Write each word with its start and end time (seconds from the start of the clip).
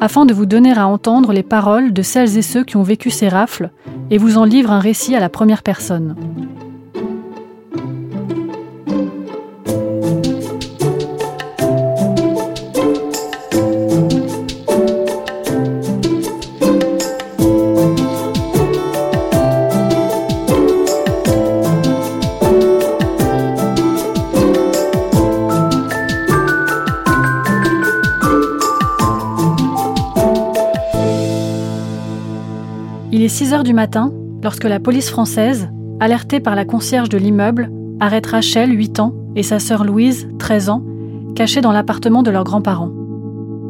afin 0.00 0.26
de 0.26 0.34
vous 0.34 0.46
donner 0.46 0.76
à 0.76 0.86
entendre 0.86 1.32
les 1.32 1.42
paroles 1.42 1.92
de 1.92 2.02
celles 2.02 2.38
et 2.38 2.42
ceux 2.42 2.64
qui 2.64 2.76
ont 2.76 2.82
vécu 2.82 3.10
ces 3.10 3.28
rafles 3.28 3.70
et 4.10 4.18
vous 4.18 4.38
en 4.38 4.44
livre 4.44 4.70
un 4.70 4.80
récit 4.80 5.14
à 5.14 5.20
la 5.20 5.28
première 5.28 5.62
personne. 5.62 6.16
Il 33.18 33.24
est 33.24 33.28
6 33.28 33.52
heures 33.52 33.64
du 33.64 33.74
matin 33.74 34.12
lorsque 34.44 34.62
la 34.62 34.78
police 34.78 35.10
française, 35.10 35.68
alertée 35.98 36.38
par 36.38 36.54
la 36.54 36.64
concierge 36.64 37.08
de 37.08 37.18
l'immeuble, 37.18 37.68
arrête 37.98 38.26
Rachel, 38.26 38.70
8 38.70 39.00
ans, 39.00 39.12
et 39.34 39.42
sa 39.42 39.58
sœur 39.58 39.82
Louise, 39.82 40.28
13 40.38 40.68
ans, 40.68 40.84
cachées 41.34 41.60
dans 41.60 41.72
l'appartement 41.72 42.22
de 42.22 42.30
leurs 42.30 42.44
grands-parents. 42.44 42.92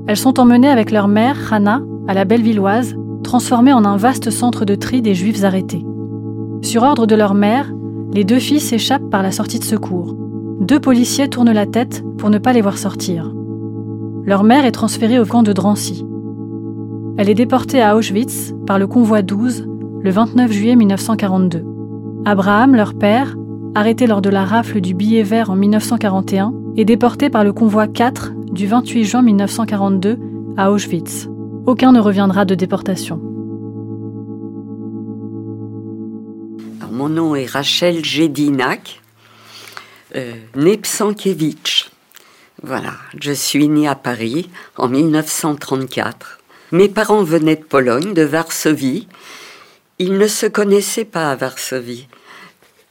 Elles 0.06 0.18
sont 0.18 0.38
emmenées 0.38 0.68
avec 0.68 0.90
leur 0.90 1.08
mère, 1.08 1.50
Hannah, 1.50 1.80
à 2.08 2.12
la 2.12 2.27
Bellevilloise, 2.27 2.94
transformée 3.24 3.72
en 3.72 3.86
un 3.86 3.96
vaste 3.96 4.28
centre 4.28 4.66
de 4.66 4.74
tri 4.74 5.00
des 5.00 5.14
juifs 5.14 5.42
arrêtés. 5.42 5.83
Sur 6.60 6.83
ordre 6.83 7.06
de 7.06 7.14
leur 7.14 7.33
mère, 7.33 7.72
les 8.12 8.24
deux 8.24 8.40
filles 8.40 8.60
s'échappent 8.60 9.08
par 9.08 9.22
la 9.22 9.33
sortie 9.33 9.60
de 9.60 9.64
secours. 9.64 10.14
Deux 10.60 10.78
policiers 10.78 11.30
tournent 11.30 11.52
la 11.52 11.64
tête 11.64 12.05
pour 12.18 12.28
ne 12.28 12.36
pas 12.36 12.52
les 12.52 12.60
voir 12.60 12.77
sortir. 12.77 13.33
Leur 14.27 14.44
mère 14.44 14.66
est 14.66 14.72
transférée 14.72 15.18
au 15.18 15.24
camp 15.24 15.42
de 15.42 15.55
Drancy. 15.55 16.05
Elle 17.19 17.28
est 17.28 17.34
déportée 17.34 17.83
à 17.83 17.97
Auschwitz 17.97 18.55
par 18.64 18.78
le 18.78 18.86
convoi 18.86 19.22
12 19.22 19.66
le 20.00 20.11
29 20.11 20.52
juillet 20.52 20.77
1942. 20.77 21.64
Abraham, 22.24 22.77
leur 22.77 22.94
père, 22.94 23.34
arrêté 23.74 24.06
lors 24.06 24.22
de 24.22 24.30
la 24.30 24.44
rafle 24.44 24.80
du 24.80 24.95
billet 24.95 25.24
vert 25.24 25.51
en 25.51 25.56
1941, 25.56 26.55
est 26.77 26.84
déporté 26.84 27.29
par 27.29 27.42
le 27.42 27.52
convoi 27.52 27.89
4 27.89 28.34
du 28.52 28.68
28 28.68 29.05
juin 29.05 29.23
1942 29.23 30.17
à 30.56 30.70
Auschwitz. 30.70 31.29
Aucun 31.67 31.90
ne 31.90 31.98
reviendra 31.98 32.45
de 32.45 32.55
déportation. 32.55 33.20
mon 36.92 37.08
nom 37.08 37.35
est 37.35 37.46
Rachel 37.46 38.05
Jedinak, 38.05 39.00
euh. 40.14 40.35
Voilà, 42.62 42.92
je 43.20 43.33
suis 43.33 43.68
née 43.68 43.89
à 43.89 43.95
Paris 43.96 44.50
en 44.77 44.89
1934. 44.89 46.37
Mes 46.70 46.89
parents 46.89 47.23
venaient 47.23 47.56
de 47.56 47.64
Pologne, 47.64 48.12
de 48.12 48.23
Varsovie. 48.23 49.08
Ils 49.98 50.18
ne 50.18 50.27
se 50.27 50.46
connaissaient 50.46 51.06
pas 51.06 51.30
à 51.30 51.34
Varsovie. 51.34 52.08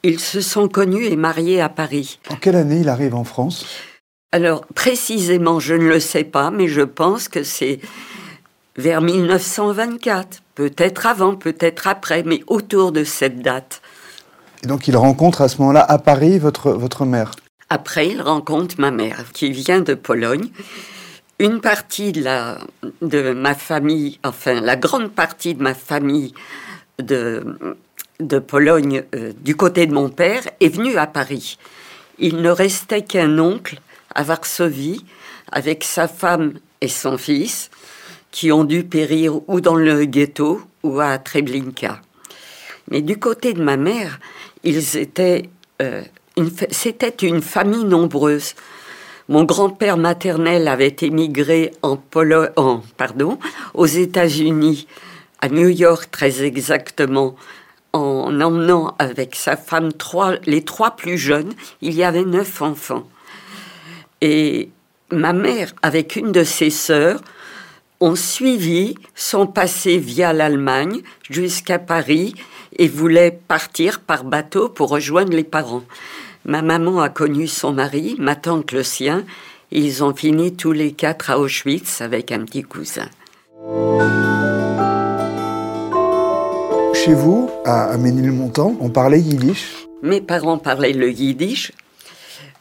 Ils 0.02 0.18
se 0.18 0.40
sont 0.40 0.68
connus 0.68 1.06
et 1.06 1.16
mariés 1.16 1.60
à 1.60 1.68
Paris. 1.68 2.18
En 2.28 2.36
quelle 2.36 2.56
année 2.56 2.80
il 2.80 2.88
arrive 2.88 3.14
en 3.14 3.24
France? 3.24 3.66
Alors, 4.32 4.66
précisément, 4.74 5.60
je 5.60 5.74
ne 5.74 5.88
le 5.88 6.00
sais 6.00 6.24
pas, 6.24 6.50
mais 6.50 6.66
je 6.68 6.82
pense 6.82 7.28
que 7.28 7.44
c'est 7.44 7.80
vers 8.76 9.00
1924. 9.00 10.42
Peut-être 10.54 11.06
avant, 11.06 11.36
peut-être 11.36 11.86
après, 11.86 12.24
mais 12.24 12.42
autour 12.48 12.90
de 12.90 13.04
cette 13.04 13.42
date. 13.42 13.80
Et 14.64 14.66
donc 14.66 14.88
il 14.88 14.96
rencontre 14.96 15.40
à 15.40 15.48
ce 15.48 15.58
moment-là 15.58 15.84
à 15.88 15.98
Paris 15.98 16.38
votre, 16.38 16.72
votre 16.72 17.04
mère? 17.04 17.30
Après, 17.70 18.08
il 18.08 18.20
rencontre 18.20 18.74
ma 18.78 18.90
mère, 18.90 19.24
qui 19.32 19.52
vient 19.52 19.80
de 19.80 19.94
Pologne 19.94 20.48
une 21.38 21.60
partie 21.60 22.12
de, 22.12 23.32
ma 23.32 23.54
famille, 23.54 24.18
enfin 24.24 24.60
la 24.60 24.76
grande 24.76 25.12
partie 25.12 25.54
de 25.54 25.62
ma 25.62 25.74
famille 25.74 26.34
de, 26.98 27.44
de 28.20 28.38
Pologne, 28.38 29.04
euh, 29.14 29.32
du 29.40 29.54
côté 29.54 29.86
de 29.86 29.94
mon 29.94 30.08
père, 30.08 30.42
est 30.60 30.68
venue 30.68 30.96
à 30.96 31.06
Paris. 31.06 31.58
Il 32.18 32.38
ne 32.38 32.50
restait 32.50 33.02
qu'un 33.02 33.38
oncle 33.38 33.80
à 34.14 34.22
Varsovie, 34.22 35.04
avec 35.52 35.84
sa 35.84 36.08
femme 36.08 36.54
et 36.80 36.88
son 36.88 37.16
fils, 37.16 37.70
qui 38.30 38.52
ont 38.52 38.64
dû 38.64 38.84
périr 38.84 39.40
ou 39.48 39.60
dans 39.60 39.76
le 39.76 40.04
ghetto 40.04 40.60
ou 40.82 41.00
à 41.00 41.18
Treblinka. 41.18 42.00
Mais 42.90 43.02
du 43.02 43.18
côté 43.18 43.52
de 43.52 43.62
ma 43.62 43.76
mère, 43.76 44.18
ils 44.64 44.96
étaient, 44.96 45.48
euh, 45.82 46.02
c'était 46.70 47.26
une 47.26 47.42
famille 47.42 47.84
nombreuse. 47.84 48.54
Mon 49.30 49.44
grand-père 49.44 49.98
maternel 49.98 50.68
avait 50.68 50.96
émigré 51.02 51.72
en 51.82 51.98
aux 53.74 53.86
États-Unis, 53.86 54.86
à 55.42 55.50
New 55.50 55.68
York 55.68 56.10
très 56.10 56.44
exactement, 56.44 57.36
en 57.92 58.40
emmenant 58.40 58.94
avec 58.98 59.34
sa 59.34 59.58
femme 59.58 59.90
les 60.46 60.64
trois 60.64 60.96
plus 60.96 61.18
jeunes. 61.18 61.52
Il 61.82 61.94
y 61.94 62.04
avait 62.04 62.24
neuf 62.24 62.62
enfants. 62.62 63.06
Et 64.22 64.70
ma 65.12 65.34
mère, 65.34 65.74
avec 65.82 66.16
une 66.16 66.32
de 66.32 66.42
ses 66.42 66.70
sœurs, 66.70 67.20
ont 68.00 68.16
suivi 68.16 68.94
son 69.14 69.46
passé 69.46 69.98
via 69.98 70.32
l'Allemagne 70.32 71.02
jusqu'à 71.28 71.78
Paris 71.78 72.34
et 72.78 72.88
voulaient 72.88 73.38
partir 73.46 74.00
par 74.00 74.24
bateau 74.24 74.70
pour 74.70 74.88
rejoindre 74.88 75.32
les 75.32 75.44
parents. 75.44 75.84
Ma 76.44 76.62
maman 76.62 77.00
a 77.00 77.08
connu 77.08 77.46
son 77.46 77.72
mari, 77.72 78.16
ma 78.18 78.36
tante 78.36 78.72
le 78.72 78.82
sien. 78.82 79.24
Ils 79.70 80.02
ont 80.02 80.14
fini 80.14 80.54
tous 80.54 80.72
les 80.72 80.92
quatre 80.92 81.30
à 81.30 81.38
Auschwitz 81.38 82.00
avec 82.00 82.32
un 82.32 82.44
petit 82.44 82.62
cousin. 82.62 83.08
Chez 86.94 87.14
vous, 87.14 87.50
à 87.64 87.96
Ménilmontant, 87.98 88.76
on 88.80 88.90
parlait 88.90 89.20
yiddish? 89.20 89.86
Mes 90.02 90.20
parents 90.20 90.58
parlaient 90.58 90.92
le 90.92 91.10
yiddish. 91.10 91.72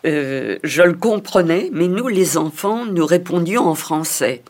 Euh, 0.06 0.58
je 0.64 0.84
le 0.84 0.94
comprenais, 0.94 1.70
mais 1.72 1.88
nous, 1.88 2.08
les 2.08 2.38
enfants, 2.38 2.86
nous 2.86 3.06
répondions 3.06 3.68
en 3.68 3.76
français. 3.76 4.44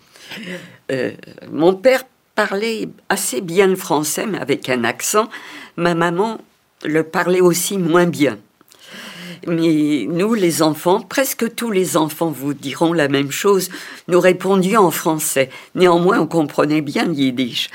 Euh, 0.91 1.11
mon 1.51 1.73
père 1.73 2.03
parlait 2.35 2.89
assez 3.09 3.41
bien 3.41 3.67
le 3.67 3.75
français, 3.75 4.25
mais 4.25 4.39
avec 4.39 4.69
un 4.69 4.83
accent. 4.83 5.29
Ma 5.77 5.95
maman 5.95 6.39
le 6.83 7.03
parlait 7.03 7.41
aussi 7.41 7.77
moins 7.77 8.05
bien. 8.05 8.37
Mais 9.45 10.07
nous, 10.09 10.33
les 10.33 10.61
enfants, 10.61 11.01
presque 11.01 11.53
tous 11.55 11.71
les 11.71 11.97
enfants 11.97 12.31
vous 12.31 12.53
diront 12.53 12.93
la 12.93 13.07
même 13.07 13.31
chose. 13.31 13.69
Nous 14.07 14.19
répondions 14.19 14.81
en 14.81 14.91
français. 14.91 15.49
Néanmoins, 15.75 16.19
on 16.19 16.27
comprenait 16.27 16.81
bien 16.81 17.05
le 17.05 17.13
yiddish. 17.13 17.69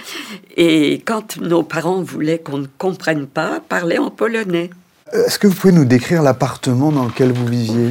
Et 0.57 1.03
quand 1.05 1.37
nos 1.39 1.63
parents 1.63 2.03
voulaient 2.03 2.39
qu'on 2.39 2.59
ne 2.59 2.67
comprenne 2.79 3.27
pas, 3.27 3.61
parlaient 3.69 3.99
en 3.99 4.11
polonais. 4.11 4.71
Est-ce 5.13 5.39
que 5.39 5.47
vous 5.47 5.55
pouvez 5.55 5.75
nous 5.75 5.85
décrire 5.85 6.23
l'appartement 6.23 6.91
dans 6.91 7.05
lequel 7.05 7.33
vous 7.33 7.47
viviez? 7.47 7.91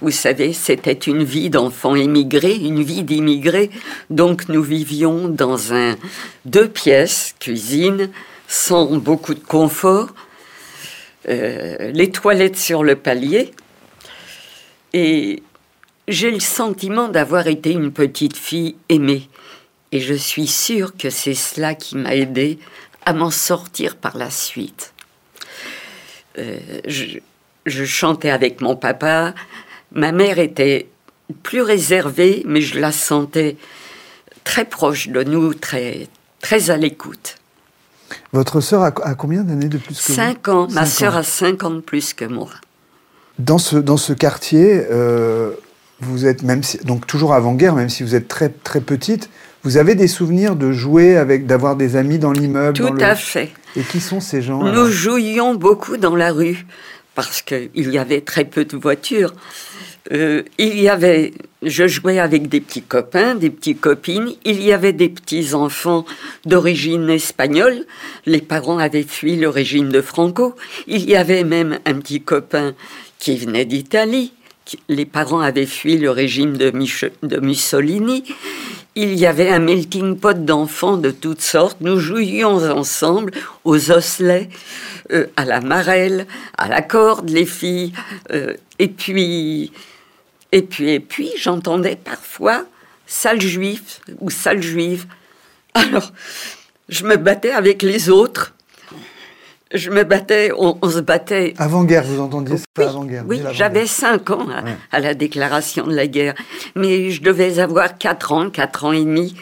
Vous 0.00 0.10
savez, 0.10 0.54
c'était 0.54 0.92
une 0.92 1.22
vie 1.22 1.50
d'enfant 1.50 1.94
immigré, 1.94 2.54
une 2.54 2.82
vie 2.82 3.02
d'immigré. 3.02 3.70
Donc 4.08 4.48
nous 4.48 4.62
vivions 4.62 5.28
dans 5.28 5.74
un 5.74 5.96
deux 6.46 6.68
pièces, 6.68 7.34
cuisine, 7.38 8.08
sans 8.48 8.96
beaucoup 8.96 9.34
de 9.34 9.40
confort. 9.40 10.08
Euh, 11.28 11.92
les 11.92 12.10
toilettes 12.10 12.56
sur 12.56 12.82
le 12.82 12.96
palier. 12.96 13.52
Et 14.92 15.42
j'ai 16.08 16.30
le 16.30 16.40
sentiment 16.40 17.08
d'avoir 17.08 17.46
été 17.46 17.70
une 17.70 17.92
petite 17.92 18.36
fille 18.36 18.76
aimée. 18.88 19.28
Et 19.92 20.00
je 20.00 20.14
suis 20.14 20.46
sûre 20.46 20.96
que 20.96 21.10
c'est 21.10 21.34
cela 21.34 21.74
qui 21.74 21.96
m'a 21.96 22.14
aidé 22.14 22.58
à 23.04 23.12
m'en 23.12 23.30
sortir 23.30 23.96
par 23.96 24.16
la 24.16 24.30
suite. 24.30 24.94
Euh, 26.38 26.58
je, 26.86 27.18
je 27.66 27.84
chantais 27.84 28.30
avec 28.30 28.60
mon 28.60 28.74
papa. 28.74 29.34
Ma 29.92 30.12
mère 30.12 30.38
était 30.38 30.88
plus 31.42 31.62
réservée, 31.62 32.42
mais 32.46 32.62
je 32.62 32.80
la 32.80 32.90
sentais 32.90 33.56
très 34.44 34.64
proche 34.64 35.08
de 35.08 35.22
nous, 35.22 35.54
très, 35.54 36.08
très 36.40 36.70
à 36.70 36.76
l'écoute. 36.76 37.36
Votre 38.32 38.60
sœur 38.60 38.82
a, 38.82 38.92
a 39.02 39.14
combien 39.14 39.42
d'années 39.42 39.68
de 39.68 39.78
plus 39.78 39.94
que 39.96 40.06
vous? 40.08 40.14
Cinq 40.14 40.48
ans. 40.48 40.68
Ma 40.70 40.86
sœur 40.86 41.16
a 41.16 41.22
cinq 41.22 41.62
ans 41.64 41.70
de 41.70 41.80
plus 41.80 42.14
que 42.14 42.24
moi. 42.24 42.48
Dans 43.38 43.58
ce, 43.58 43.76
dans 43.76 43.96
ce 43.96 44.12
quartier, 44.12 44.84
euh, 44.90 45.52
vous 46.00 46.26
êtes 46.26 46.42
même 46.42 46.62
si- 46.62 46.78
donc 46.78 47.06
toujours 47.06 47.32
avant-guerre, 47.34 47.74
même 47.74 47.88
si 47.88 48.02
vous 48.02 48.14
êtes 48.14 48.28
très 48.28 48.48
très 48.50 48.80
petite, 48.80 49.30
vous 49.64 49.76
avez 49.76 49.94
des 49.94 50.08
souvenirs 50.08 50.56
de 50.56 50.72
jouer 50.72 51.16
avec, 51.16 51.46
d'avoir 51.46 51.76
des 51.76 51.96
amis 51.96 52.18
dans 52.18 52.32
l'immeuble. 52.32 52.76
Tout 52.76 52.84
dans 52.88 52.94
le- 52.94 53.02
à 53.04 53.14
fait. 53.14 53.52
Et 53.76 53.82
qui 53.82 54.00
sont 54.00 54.20
ces 54.20 54.42
gens 54.42 54.60
Nous 54.60 54.68
alors 54.68 54.88
jouions 54.88 55.54
beaucoup 55.54 55.96
dans 55.96 56.14
la 56.16 56.32
rue 56.32 56.66
parce 57.14 57.42
qu'il 57.42 57.70
y 57.74 57.98
avait 57.98 58.20
très 58.20 58.44
peu 58.44 58.64
de 58.64 58.76
voitures. 58.76 59.32
Euh, 60.10 60.42
il 60.58 60.80
y 60.80 60.88
avait, 60.88 61.32
je 61.62 61.86
jouais 61.86 62.18
avec 62.18 62.48
des 62.48 62.60
petits 62.60 62.82
copains, 62.82 63.34
des 63.36 63.50
petites 63.50 63.80
copines. 63.80 64.32
Il 64.44 64.62
y 64.62 64.72
avait 64.72 64.92
des 64.92 65.08
petits 65.08 65.54
enfants 65.54 66.04
d'origine 66.44 67.08
espagnole. 67.08 67.86
Les 68.26 68.40
parents 68.40 68.78
avaient 68.78 69.04
fui 69.04 69.36
le 69.36 69.48
régime 69.48 69.90
de 69.90 70.00
Franco. 70.00 70.56
Il 70.88 71.08
y 71.08 71.14
avait 71.14 71.44
même 71.44 71.78
un 71.84 71.94
petit 71.94 72.20
copain 72.20 72.74
qui 73.18 73.36
venait 73.36 73.64
d'Italie. 73.64 74.32
Les 74.88 75.06
parents 75.06 75.40
avaient 75.40 75.66
fui 75.66 75.98
le 75.98 76.10
régime 76.10 76.56
de 76.56 76.70
Mussolini. 77.40 78.24
Il 78.94 79.14
y 79.18 79.26
avait 79.26 79.48
un 79.48 79.58
melting 79.58 80.18
pot 80.18 80.44
d'enfants 80.44 80.98
de 80.98 81.10
toutes 81.10 81.40
sortes. 81.40 81.78
Nous 81.80 81.98
jouions 81.98 82.56
ensemble 82.70 83.32
aux 83.64 83.90
osselets, 83.90 84.50
euh, 85.12 85.26
à 85.36 85.44
la 85.44 85.60
marelle, 85.60 86.26
à 86.58 86.68
la 86.68 86.82
corde, 86.82 87.30
les 87.30 87.46
filles. 87.46 87.92
euh, 88.32 88.54
et 88.78 88.88
puis, 88.88 89.72
et 90.52 90.62
puis, 90.62 90.90
et 90.90 91.00
puis, 91.00 91.30
j'entendais 91.38 91.96
parfois 91.96 92.64
sale 93.06 93.40
juif 93.40 94.00
ou 94.20 94.30
sale 94.30 94.62
juive. 94.62 95.06
Alors, 95.74 96.12
je 96.88 97.04
me 97.04 97.16
battais 97.16 97.50
avec 97.52 97.82
les 97.82 98.08
autres. 98.10 98.54
Je 99.74 99.88
me 99.90 100.04
battais, 100.04 100.50
on, 100.58 100.76
on 100.82 100.90
se 100.90 101.00
battait 101.00 101.54
Avant-guerre, 101.56 102.04
vous 102.04 102.20
entendiez 102.20 102.58
ça 102.58 102.64
oui, 102.76 102.84
avant-guerre 102.84 103.24
oui 103.26 103.40
j'avais 103.52 103.86
5 103.86 104.28
ans 104.30 104.46
à, 104.50 104.62
Ouais. 104.62 104.76
à 104.90 105.00
la 105.00 105.14
déclaration 105.14 105.86
de 105.86 105.94
la 105.94 106.06
guerre. 106.06 106.34
Mais 106.76 107.10
je 107.10 107.22
devais 107.22 107.58
avoir 107.58 107.96
4 107.96 108.32
ans, 108.32 108.50
4 108.50 108.84
ans 108.84 108.92
et 108.92 109.00
demi. 109.04 109.34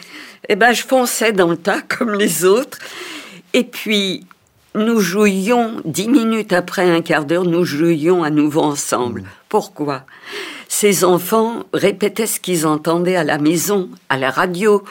Eh 0.47 0.55
ben, 0.55 0.71
je 0.71 0.83
fonçais 0.83 1.33
dans 1.33 1.49
le 1.49 1.57
tas 1.57 1.81
comme 1.87 2.13
les 2.13 2.45
autres. 2.45 2.79
Et 3.53 3.65
puis, 3.65 4.25
nous 4.73 5.01
jouions, 5.01 5.81
dix 5.83 6.07
minutes 6.07 6.53
après 6.53 6.89
un 6.89 7.01
quart 7.01 7.25
d'heure, 7.25 7.43
nous 7.43 7.65
jouions 7.65 8.23
à 8.23 8.29
nouveau 8.29 8.61
ensemble. 8.61 9.25
Pourquoi? 9.49 10.03
Ces 10.81 11.03
enfants 11.03 11.65
répétaient 11.73 12.25
ce 12.25 12.39
qu'ils 12.39 12.65
entendaient 12.65 13.15
à 13.15 13.23
la 13.23 13.37
maison, 13.37 13.87
à 14.09 14.17
la 14.17 14.31
radio. 14.31 14.83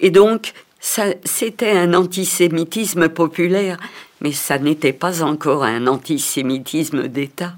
Et 0.00 0.10
donc, 0.10 0.54
c'était 0.80 1.72
un 1.72 1.92
antisémitisme 1.92 3.10
populaire, 3.10 3.76
mais 4.22 4.32
ça 4.32 4.58
n'était 4.58 4.94
pas 4.94 5.22
encore 5.22 5.62
un 5.62 5.88
antisémitisme 5.88 7.08
d'État. 7.08 7.52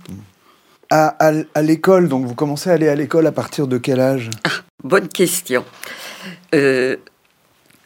À, 0.91 1.15
à, 1.25 1.33
à 1.55 1.63
l'école, 1.63 2.09
donc 2.09 2.27
vous 2.27 2.35
commencez 2.35 2.69
à 2.69 2.73
aller 2.73 2.89
à 2.89 2.97
l'école 2.97 3.29
à 3.29 3.33
partir 3.33 3.69
de 3.69 3.79
quel 3.79 4.01
âge? 4.01 4.29
Bonne 4.83 5.07
question. 5.07 5.65
Euh, 6.57 6.97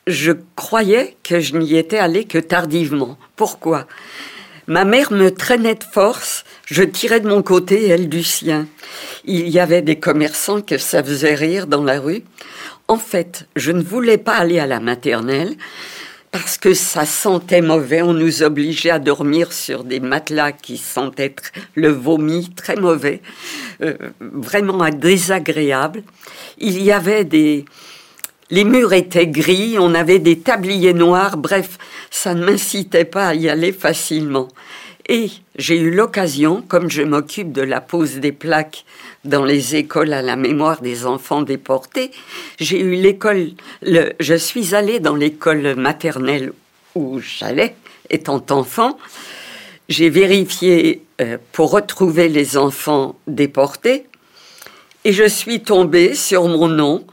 je 0.06 0.32
croyais 0.56 1.18
que 1.22 1.38
je 1.38 1.54
n'y 1.54 1.76
étais 1.76 1.98
allée 1.98 2.24
que 2.24 2.38
tardivement. 2.38 3.18
Pourquoi? 3.36 3.86
Ma 4.68 4.86
mère 4.86 5.12
me 5.12 5.30
traînait 5.34 5.74
de 5.74 5.84
force, 5.84 6.44
je 6.72 6.82
tirais 6.82 7.20
de 7.20 7.28
mon 7.28 7.42
côté, 7.42 7.86
elle 7.88 8.08
du 8.08 8.22
sien. 8.22 8.66
Il 9.26 9.50
y 9.50 9.60
avait 9.60 9.82
des 9.82 9.96
commerçants 9.96 10.62
que 10.62 10.78
ça 10.78 11.04
faisait 11.04 11.34
rire 11.34 11.66
dans 11.66 11.84
la 11.84 12.00
rue. 12.00 12.22
En 12.88 12.96
fait, 12.96 13.46
je 13.56 13.72
ne 13.72 13.82
voulais 13.82 14.16
pas 14.16 14.36
aller 14.36 14.58
à 14.58 14.66
la 14.66 14.80
maternelle 14.80 15.54
parce 16.30 16.56
que 16.56 16.72
ça 16.72 17.04
sentait 17.04 17.60
mauvais. 17.60 18.00
On 18.00 18.14
nous 18.14 18.42
obligeait 18.42 18.88
à 18.88 18.98
dormir 18.98 19.52
sur 19.52 19.84
des 19.84 20.00
matelas 20.00 20.52
qui 20.52 20.78
sentaient 20.78 21.34
le 21.74 21.90
vomi 21.90 22.48
très 22.54 22.76
mauvais, 22.76 23.20
euh, 23.82 23.94
vraiment 24.19 24.88
désagréable. 24.88 26.02
Il 26.56 26.82
y 26.82 26.90
avait 26.90 27.24
des, 27.24 27.66
les 28.48 28.64
murs 28.64 28.94
étaient 28.94 29.26
gris, 29.26 29.76
on 29.78 29.94
avait 29.94 30.20
des 30.20 30.38
tabliers 30.38 30.94
noirs, 30.94 31.36
bref, 31.36 31.76
ça 32.10 32.32
ne 32.32 32.46
m'incitait 32.46 33.04
pas 33.04 33.28
à 33.28 33.34
y 33.34 33.50
aller 33.50 33.72
facilement. 33.72 34.48
Et 35.14 35.30
j'ai 35.56 35.76
eu 35.78 35.90
l'occasion, 35.90 36.62
comme 36.66 36.90
je 36.90 37.02
m'occupe 37.02 37.52
de 37.52 37.60
la 37.60 37.82
pose 37.82 38.14
des 38.14 38.32
plaques 38.32 38.86
dans 39.26 39.44
les 39.44 39.76
écoles 39.76 40.14
à 40.14 40.22
la 40.22 40.36
mémoire 40.36 40.80
des 40.80 41.04
enfants 41.04 41.42
déportés, 41.42 42.12
j'ai 42.58 42.80
eu 42.80 42.94
l'école, 42.94 43.50
le- 43.82 44.14
je 44.20 44.32
suis 44.34 44.74
allée 44.74 45.00
dans 45.00 45.14
l'école 45.14 45.74
maternelle 45.76 46.54
où 46.94 47.20
j'allais, 47.20 47.74
étant 48.08 48.42
enfant. 48.48 48.96
J'ai 49.90 50.08
vérifié 50.08 51.02
euh, 51.20 51.36
pour 51.52 51.72
retrouver 51.72 52.30
les 52.30 52.56
enfants 52.56 53.14
déportés 53.26 54.06
et 55.04 55.12
je 55.12 55.28
suis 55.28 55.60
tombée 55.60 56.14
sur 56.14 56.48
mon 56.48 56.68
nom 56.68 57.06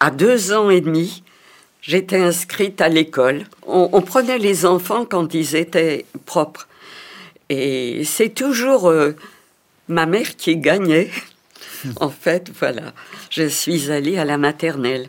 à 0.00 0.10
deux 0.10 0.52
ans 0.52 0.68
et 0.68 0.82
demi. 0.82 1.22
J'étais 1.80 2.18
inscrite 2.18 2.82
à 2.82 2.90
l'école. 2.90 3.44
On 3.66 4.02
prenait 4.02 4.36
les 4.36 4.66
enfants 4.66 5.06
quand 5.06 5.32
ils 5.32 5.56
étaient 5.56 6.04
propres. 6.26 6.68
Et 7.48 8.04
c'est 8.04 8.30
toujours 8.30 8.88
euh, 8.88 9.12
ma 9.88 10.06
mère 10.06 10.36
qui 10.36 10.56
gagnait. 10.56 11.10
en 11.96 12.10
fait, 12.10 12.50
voilà. 12.58 12.92
Je 13.30 13.48
suis 13.48 13.90
allée 13.90 14.18
à 14.18 14.24
la 14.24 14.38
maternelle. 14.38 15.08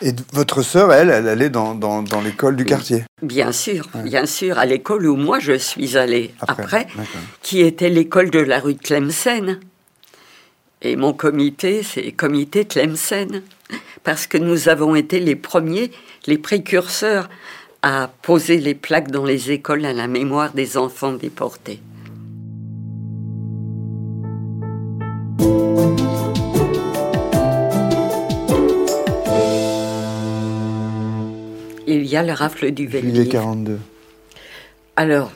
Et 0.00 0.12
votre 0.32 0.62
sœur, 0.62 0.92
elle, 0.92 1.10
elle 1.10 1.26
allait 1.26 1.50
dans, 1.50 1.74
dans, 1.74 2.02
dans 2.02 2.20
l'école 2.20 2.54
du 2.54 2.64
quartier 2.64 3.04
Bien 3.20 3.50
sûr, 3.50 3.88
bien 4.04 4.26
sûr, 4.26 4.58
à 4.58 4.64
l'école 4.64 5.06
où 5.06 5.16
moi 5.16 5.40
je 5.40 5.58
suis 5.58 5.96
allée 5.96 6.32
Après, 6.46 6.86
qui 7.42 7.62
était 7.62 7.88
l'école 7.88 8.30
de 8.30 8.38
la 8.38 8.60
rue 8.60 8.74
de 8.74 8.78
Tlemcen. 8.78 9.58
Et 10.82 10.94
mon 10.94 11.12
comité, 11.12 11.82
c'est 11.82 12.12
comité 12.12 12.64
Tlemcen, 12.64 13.42
parce 14.04 14.28
que 14.28 14.38
nous 14.38 14.68
avons 14.68 14.94
été 14.94 15.18
les 15.18 15.34
premiers, 15.34 15.90
les 16.28 16.38
précurseurs 16.38 17.28
à 17.82 18.10
poser 18.22 18.58
les 18.58 18.74
plaques 18.74 19.10
dans 19.10 19.24
les 19.24 19.52
écoles 19.52 19.84
à 19.84 19.92
la 19.92 20.08
mémoire 20.08 20.52
des 20.52 20.76
enfants 20.76 21.12
déportés. 21.12 21.80
Il 31.86 32.04
y 32.04 32.16
a 32.16 32.22
le 32.22 32.32
rafle 32.32 32.70
du 32.70 32.88
Juillet 32.88 33.00
Veldiv. 33.00 33.28
42. 33.28 33.78
Alors, 34.96 35.32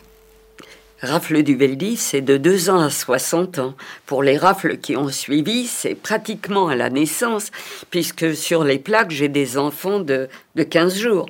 rafle 1.01 1.43
du 1.43 1.57
Veldiv, 1.57 1.99
c'est 1.99 2.21
de 2.21 2.37
2 2.37 2.69
ans 2.69 2.81
à 2.81 2.91
60 2.91 3.59
ans. 3.59 3.75
Pour 4.05 4.23
les 4.23 4.37
rafles 4.37 4.77
qui 4.77 4.97
ont 4.97 5.09
suivi, 5.09 5.67
c'est 5.67 5.95
pratiquement 5.95 6.69
à 6.69 6.77
la 6.77 6.91
naissance, 6.91 7.51
puisque 7.91 8.35
sur 8.35 8.65
les 8.65 8.79
plaques, 8.79 9.13
j'ai 9.13 9.29
des 9.29 9.57
enfants 9.57 10.01
de, 10.01 10.29
de 10.57 10.63
15 10.63 10.99
jours 10.99 11.27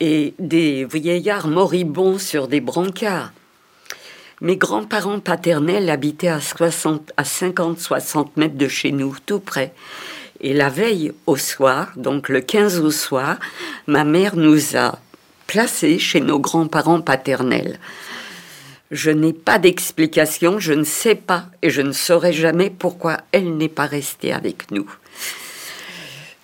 et 0.00 0.34
des 0.38 0.84
vieillards 0.84 1.48
moribonds 1.48 2.18
sur 2.18 2.48
des 2.48 2.60
brancards. 2.60 3.32
Mes 4.40 4.56
grands-parents 4.56 5.20
paternels 5.20 5.88
habitaient 5.88 6.28
à, 6.28 6.40
60 6.40 7.12
à 7.16 7.22
50-60 7.22 8.28
mètres 8.36 8.56
de 8.56 8.68
chez 8.68 8.90
nous, 8.90 9.16
tout 9.24 9.38
près. 9.40 9.72
Et 10.40 10.52
la 10.52 10.68
veille 10.68 11.12
au 11.26 11.36
soir, 11.36 11.92
donc 11.96 12.28
le 12.28 12.40
15 12.40 12.80
au 12.80 12.90
soir, 12.90 13.38
ma 13.86 14.02
mère 14.04 14.34
nous 14.34 14.76
a 14.76 14.98
placés 15.46 15.98
chez 16.00 16.20
nos 16.20 16.40
grands-parents 16.40 17.00
paternels. 17.02 17.78
Je 18.90 19.10
n'ai 19.10 19.32
pas 19.32 19.58
d'explication, 19.58 20.58
je 20.58 20.72
ne 20.72 20.84
sais 20.84 21.14
pas 21.14 21.46
et 21.62 21.70
je 21.70 21.80
ne 21.80 21.92
saurai 21.92 22.32
jamais 22.32 22.68
pourquoi 22.70 23.18
elle 23.30 23.56
n'est 23.56 23.68
pas 23.68 23.86
restée 23.86 24.32
avec 24.32 24.70
nous. 24.72 24.90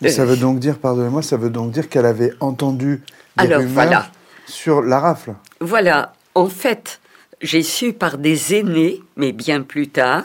Mais 0.00 0.10
ça 0.10 0.22
Euh, 0.22 0.26
veut 0.26 0.36
donc 0.36 0.60
dire, 0.60 0.78
pardonnez-moi, 0.78 1.22
ça 1.22 1.36
veut 1.36 1.50
donc 1.50 1.72
dire 1.72 1.88
qu'elle 1.88 2.06
avait 2.06 2.32
entendu 2.40 3.02
Alors, 3.38 3.62
voilà. 3.62 4.10
sur 4.46 4.82
la 4.82 5.00
rafle. 5.00 5.34
Voilà, 5.60 6.12
en 6.34 6.48
fait, 6.48 7.00
j'ai 7.40 7.62
su 7.62 7.92
par 7.92 8.18
des 8.18 8.54
aînés, 8.54 9.00
mais 9.16 9.32
bien 9.32 9.62
plus 9.62 9.88
tard, 9.88 10.24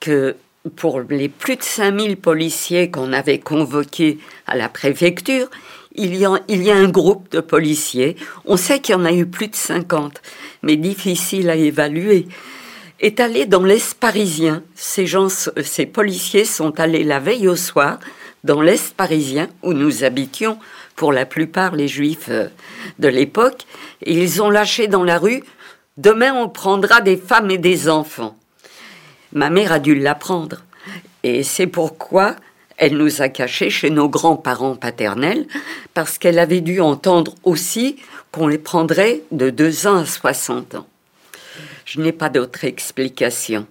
que 0.00 0.36
pour 0.76 1.00
les 1.00 1.28
plus 1.28 1.56
de 1.56 1.62
5000 1.62 2.16
policiers 2.16 2.90
qu'on 2.90 3.12
avait 3.12 3.38
convoqués 3.38 4.18
à 4.46 4.56
la 4.56 4.68
préfecture, 4.68 5.48
il 5.94 6.16
y, 6.16 6.24
a, 6.24 6.38
il 6.48 6.62
y 6.62 6.70
a 6.70 6.76
un 6.76 6.88
groupe 6.88 7.30
de 7.32 7.40
policiers. 7.40 8.16
On 8.44 8.56
sait 8.56 8.80
qu'il 8.80 8.94
y 8.94 8.96
en 8.96 9.04
a 9.04 9.12
eu 9.12 9.26
plus 9.26 9.48
de 9.48 9.56
50, 9.56 10.22
mais 10.62 10.76
difficile 10.76 11.50
à 11.50 11.56
évaluer. 11.56 12.28
Est 13.00 13.20
allé 13.20 13.46
dans 13.46 13.64
l'Est 13.64 13.94
parisien. 13.94 14.62
Ces, 14.74 15.06
gens, 15.06 15.28
ces 15.28 15.86
policiers 15.86 16.44
sont 16.44 16.78
allés 16.80 17.04
la 17.04 17.18
veille 17.18 17.48
au 17.48 17.56
soir 17.56 17.98
dans 18.44 18.60
l'Est 18.60 18.94
parisien 18.94 19.48
où 19.62 19.72
nous 19.72 20.04
habitions 20.04 20.58
pour 21.02 21.12
la 21.12 21.26
plupart 21.26 21.74
les 21.74 21.88
juifs 21.88 22.28
euh, 22.28 22.46
de 23.00 23.08
l'époque, 23.08 23.66
ils 24.06 24.40
ont 24.40 24.50
lâché 24.50 24.86
dans 24.86 25.02
la 25.02 25.18
rue 25.18 25.42
Demain 25.96 26.32
on 26.32 26.48
prendra 26.48 27.00
des 27.00 27.16
femmes 27.16 27.50
et 27.50 27.58
des 27.58 27.88
enfants. 27.88 28.36
Ma 29.32 29.50
mère 29.50 29.72
a 29.72 29.80
dû 29.80 29.96
l'apprendre, 29.96 30.62
et 31.24 31.42
c'est 31.42 31.66
pourquoi 31.66 32.36
elle 32.76 32.96
nous 32.96 33.20
a 33.20 33.28
cachés 33.28 33.68
chez 33.68 33.90
nos 33.90 34.08
grands-parents 34.08 34.76
paternels, 34.76 35.48
parce 35.92 36.18
qu'elle 36.18 36.38
avait 36.38 36.60
dû 36.60 36.80
entendre 36.80 37.34
aussi 37.42 37.96
qu'on 38.30 38.46
les 38.46 38.58
prendrait 38.58 39.22
de 39.32 39.50
2 39.50 39.88
ans 39.88 39.96
à 39.96 40.06
60 40.06 40.76
ans. 40.76 40.86
Je 41.84 42.00
n'ai 42.00 42.12
pas 42.12 42.28
d'autre 42.28 42.62
explication. 42.62 43.66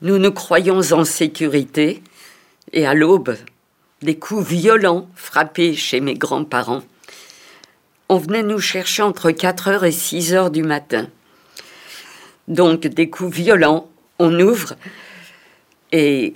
Nous 0.00 0.16
nous 0.16 0.32
croyons 0.32 0.80
en 0.92 1.04
sécurité, 1.04 2.02
et 2.72 2.86
à 2.86 2.94
l'aube, 2.94 3.36
des 4.02 4.18
coups 4.18 4.46
violents 4.46 5.08
frappés 5.14 5.74
chez 5.74 6.00
mes 6.00 6.14
grands-parents. 6.14 6.82
On 8.08 8.18
venait 8.18 8.42
nous 8.42 8.58
chercher 8.58 9.02
entre 9.02 9.30
4 9.30 9.68
heures 9.68 9.84
et 9.84 9.92
6 9.92 10.34
heures 10.34 10.50
du 10.50 10.62
matin. 10.62 11.08
Donc 12.48 12.80
des 12.80 13.10
coups 13.10 13.34
violents, 13.34 13.88
on 14.18 14.38
ouvre 14.40 14.74
et 15.92 16.34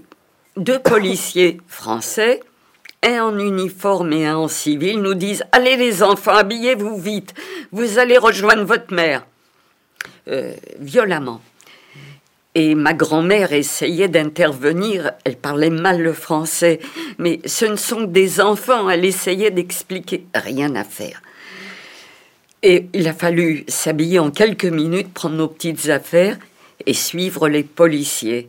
deux 0.57 0.79
policiers 0.79 1.61
français, 1.67 2.41
un 3.03 3.23
en 3.23 3.39
uniforme 3.39 4.13
et 4.13 4.27
un 4.27 4.37
en 4.37 4.49
civil, 4.49 5.01
nous 5.01 5.15
disent 5.15 5.45
Allez 5.53 5.77
les 5.77 6.03
enfants, 6.03 6.33
habillez-vous 6.33 6.97
vite, 6.99 7.35
vous 7.73 7.99
allez 7.99 8.19
rejoindre 8.19 8.65
votre 8.65 8.93
mère. 8.93 9.27
Euh, 10.29 10.55
violemment. 10.79 11.41
Et 12.57 12.77
ma 12.77 12.95
grand-mère 12.95 13.53
essayait 13.53 14.09
d'intervenir, 14.09 15.13
elle 15.25 15.37
parlait 15.37 15.71
mal 15.71 16.01
le 16.01 16.13
français, 16.13 16.79
mais 17.19 17.41
ce 17.47 17.65
ne 17.65 17.75
sont 17.75 18.07
que 18.07 18.13
des 18.13 18.41
enfants, 18.41 18.89
elle 18.89 19.05
essayait 19.05 19.51
d'expliquer, 19.51 20.25
rien 20.35 20.77
à 20.77 20.85
faire. 20.85 21.21
Et 22.63 22.87
il 22.93 23.09
a 23.09 23.13
fallu 23.13 23.65
s'habiller 23.67 24.21
en 24.21 24.31
quelques 24.31 24.65
minutes, 24.65 25.13
prendre 25.13 25.35
nos 25.35 25.49
petites 25.49 25.89
affaires 25.89 26.39
et 26.87 26.95
suivre 26.95 27.49
les 27.49 27.65
policiers. 27.65 28.49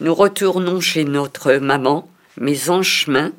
Nous 0.00 0.14
retournons 0.14 0.80
chez 0.80 1.04
notre 1.04 1.54
maman, 1.54 2.08
mais 2.38 2.70
en 2.70 2.82
chemin, 2.82 3.32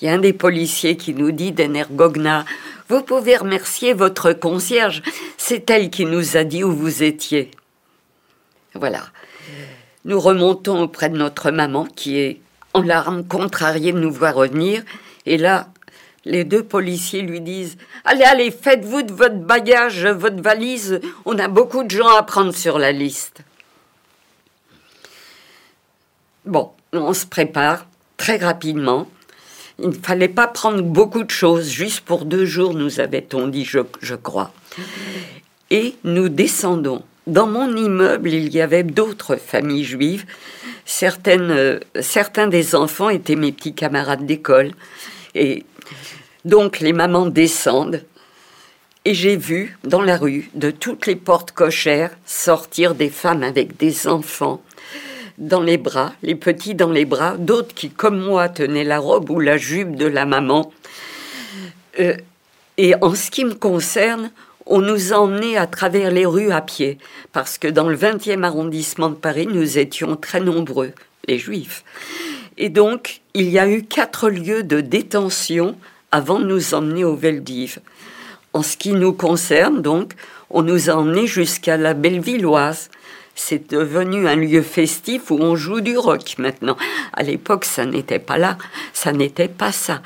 il 0.00 0.06
y 0.06 0.08
a 0.08 0.14
un 0.14 0.18
des 0.18 0.34
policiers 0.34 0.96
qui 0.96 1.14
nous 1.14 1.32
dit 1.32 1.52
d'Energogna 1.52 2.44
Vous 2.88 3.02
pouvez 3.02 3.38
remercier 3.38 3.94
votre 3.94 4.34
concierge, 4.34 5.02
c'est 5.38 5.68
elle 5.70 5.88
qui 5.88 6.04
nous 6.04 6.36
a 6.36 6.44
dit 6.44 6.62
où 6.62 6.72
vous 6.72 7.02
étiez. 7.02 7.50
Voilà. 8.74 9.02
Nous 10.04 10.18
remontons 10.18 10.82
auprès 10.82 11.10
de 11.10 11.16
notre 11.16 11.50
maman 11.50 11.84
qui 11.84 12.18
est 12.18 12.40
en 12.72 12.82
larmes, 12.82 13.24
contrariée 13.26 13.92
de 13.92 13.98
nous 13.98 14.12
voir 14.12 14.34
revenir. 14.34 14.82
Et 15.26 15.36
là, 15.36 15.68
les 16.24 16.44
deux 16.44 16.62
policiers 16.62 17.22
lui 17.22 17.40
disent 17.40 17.76
Allez, 18.04 18.24
allez, 18.24 18.50
faites-vous 18.50 19.02
de 19.02 19.12
votre 19.12 19.36
bagage, 19.36 20.06
votre 20.06 20.42
valise, 20.42 21.00
on 21.24 21.38
a 21.38 21.48
beaucoup 21.48 21.82
de 21.82 21.90
gens 21.90 22.08
à 22.08 22.22
prendre 22.22 22.54
sur 22.54 22.78
la 22.78 22.92
liste. 22.92 23.42
Bon, 26.46 26.70
on 26.92 27.12
se 27.12 27.26
prépare 27.26 27.86
très 28.16 28.36
rapidement. 28.36 29.08
Il 29.78 29.88
ne 29.88 29.94
fallait 29.94 30.28
pas 30.28 30.46
prendre 30.46 30.82
beaucoup 30.82 31.24
de 31.24 31.30
choses, 31.30 31.68
juste 31.70 32.00
pour 32.00 32.24
deux 32.24 32.44
jours, 32.44 32.74
nous 32.74 33.00
avait-on 33.00 33.48
dit, 33.48 33.64
je, 33.64 33.80
je 34.02 34.14
crois. 34.14 34.52
Et 35.70 35.96
nous 36.04 36.28
descendons 36.28 37.02
dans 37.26 37.46
mon 37.46 37.76
immeuble, 37.76 38.32
il 38.32 38.52
y 38.52 38.60
avait 38.60 38.82
d'autres 38.82 39.36
familles 39.36 39.84
juives. 39.84 40.24
Certaines, 40.84 41.50
euh, 41.50 41.78
certains 42.00 42.46
des 42.46 42.74
enfants 42.74 43.10
étaient 43.10 43.36
mes 43.36 43.52
petits 43.52 43.74
camarades 43.74 44.26
d'école. 44.26 44.72
Et 45.34 45.64
donc 46.44 46.80
les 46.80 46.92
mamans 46.92 47.26
descendent. 47.26 48.04
Et 49.04 49.14
j'ai 49.14 49.36
vu 49.36 49.78
dans 49.84 50.02
la 50.02 50.16
rue, 50.16 50.50
de 50.54 50.70
toutes 50.70 51.06
les 51.06 51.16
portes 51.16 51.52
cochères, 51.52 52.10
sortir 52.26 52.94
des 52.94 53.08
femmes 53.08 53.42
avec 53.42 53.78
des 53.78 54.06
enfants 54.06 54.62
dans 55.38 55.62
les 55.62 55.78
bras, 55.78 56.12
les 56.22 56.34
petits 56.34 56.74
dans 56.74 56.90
les 56.90 57.06
bras, 57.06 57.36
d'autres 57.38 57.74
qui, 57.74 57.88
comme 57.88 58.20
moi, 58.20 58.50
tenaient 58.50 58.84
la 58.84 58.98
robe 58.98 59.30
ou 59.30 59.40
la 59.40 59.56
jupe 59.56 59.96
de 59.96 60.06
la 60.06 60.26
maman. 60.26 60.70
Euh, 61.98 62.14
et 62.76 62.94
en 63.00 63.14
ce 63.14 63.30
qui 63.30 63.46
me 63.46 63.54
concerne, 63.54 64.30
on 64.66 64.80
nous 64.80 65.12
emmenait 65.12 65.56
à 65.56 65.66
travers 65.66 66.10
les 66.10 66.26
rues 66.26 66.52
à 66.52 66.60
pied, 66.60 66.98
parce 67.32 67.58
que 67.58 67.68
dans 67.68 67.88
le 67.88 67.96
20e 67.96 68.42
arrondissement 68.44 69.10
de 69.10 69.14
Paris, 69.14 69.46
nous 69.46 69.78
étions 69.78 70.16
très 70.16 70.40
nombreux, 70.40 70.92
les 71.26 71.38
juifs. 71.38 71.84
Et 72.58 72.68
donc, 72.68 73.20
il 73.34 73.48
y 73.48 73.58
a 73.58 73.68
eu 73.68 73.82
quatre 73.82 74.28
lieux 74.28 74.62
de 74.62 74.80
détention 74.80 75.76
avant 76.12 76.38
de 76.38 76.44
nous 76.44 76.74
emmener 76.74 77.04
au 77.04 77.16
Veldiv. 77.16 77.78
En 78.52 78.62
ce 78.62 78.76
qui 78.76 78.92
nous 78.92 79.12
concerne, 79.12 79.80
donc, 79.80 80.12
on 80.50 80.62
nous 80.62 80.90
a 80.90 80.94
emmenés 80.94 81.26
jusqu'à 81.26 81.76
la 81.76 81.94
Bellevilloise. 81.94 82.90
C'est 83.34 83.70
devenu 83.70 84.28
un 84.28 84.36
lieu 84.36 84.62
festif 84.62 85.30
où 85.30 85.38
on 85.40 85.56
joue 85.56 85.80
du 85.80 85.96
rock 85.96 86.34
maintenant. 86.38 86.76
À 87.12 87.22
l'époque, 87.22 87.64
ça 87.64 87.86
n'était 87.86 88.18
pas 88.18 88.36
là, 88.36 88.58
ça 88.92 89.12
n'était 89.12 89.48
pas 89.48 89.72
ça. 89.72 90.02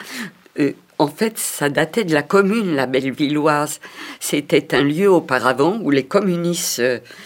Euh, 0.60 0.72
en 0.98 1.08
fait, 1.08 1.38
ça 1.38 1.68
datait 1.68 2.04
de 2.04 2.14
la 2.14 2.22
commune, 2.22 2.74
la 2.74 2.86
Bellevilloise. 2.86 3.80
C'était 4.20 4.74
un 4.74 4.82
lieu 4.82 5.10
auparavant 5.10 5.78
où 5.82 5.90
les 5.90 6.04
communistes 6.04 6.82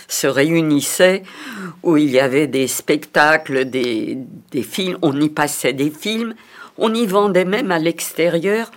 se, 0.08 0.26
réunissaient, 0.26 1.22
où 1.82 1.96
il 1.96 2.10
y 2.10 2.18
avait 2.18 2.46
des 2.46 2.66
spectacles, 2.66 3.66
des, 3.66 4.16
films, 4.62 4.96
on 5.02 5.20
y 5.20 5.28
passait 5.28 5.74
des 5.74 5.90
films, 5.90 6.34
on 6.78 6.94
y 6.94 7.06
vendait 7.06 7.44
même 7.44 7.70
à 7.70 7.78
l'extérieur 7.78 8.70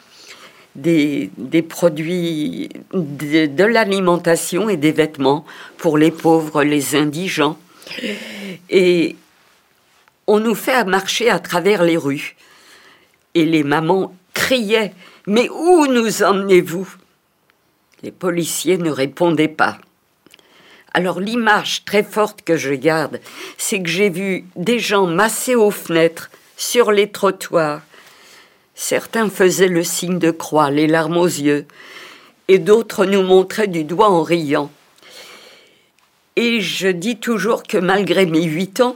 des, 0.75 1.29
produits, 1.67 2.69
de, 2.93 3.45
de 3.45 3.63
l'alimentation 3.63 4.69
et 4.69 4.77
des 4.77 4.91
vêtements 4.91 5.45
pour 5.77 5.98
les 5.98 6.12
pauvres, 6.12 6.63
les 6.63 6.95
indigents. 6.95 7.57
Et 8.69 9.15
on 10.27 10.39
nous 10.39 10.55
fait 10.55 10.83
marcher 10.83 11.29
à 11.29 11.39
travers 11.39 11.83
les 11.83 11.98
rues. 11.98 12.36
Et 13.33 13.45
les 13.45 13.63
mamans 13.63 14.13
criait 14.33 14.93
Mais 15.27 15.50
où 15.50 15.88
nous 15.88 16.23
emmenez-vous? 16.23 16.88
Les 18.03 18.11
policiers 18.11 18.77
ne 18.77 18.89
répondaient 18.89 19.47
pas. 19.47 19.77
Alors 20.93 21.19
l'image 21.19 21.85
très 21.85 22.03
forte 22.03 22.41
que 22.41 22.57
je 22.57 22.73
garde, 22.73 23.21
c'est 23.57 23.81
que 23.81 23.89
j'ai 23.89 24.09
vu 24.09 24.45
des 24.55 24.79
gens 24.79 25.07
massés 25.07 25.55
aux 25.55 25.71
fenêtres, 25.71 26.29
sur 26.57 26.91
les 26.91 27.09
trottoirs. 27.09 27.81
Certains 28.75 29.29
faisaient 29.29 29.67
le 29.67 29.83
signe 29.83 30.19
de 30.19 30.29
croix, 30.29 30.69
les 30.69 30.85
larmes 30.85 31.17
aux 31.17 31.25
yeux, 31.25 31.65
et 32.47 32.59
d'autres 32.59 33.05
nous 33.05 33.23
montraient 33.23 33.67
du 33.67 33.83
doigt 33.83 34.09
en 34.09 34.21
riant. 34.21 34.71
Et 36.35 36.61
je 36.61 36.88
dis 36.88 37.17
toujours 37.17 37.63
que 37.63 37.77
malgré 37.77 38.25
mes 38.25 38.43
huit 38.43 38.79
ans, 38.79 38.95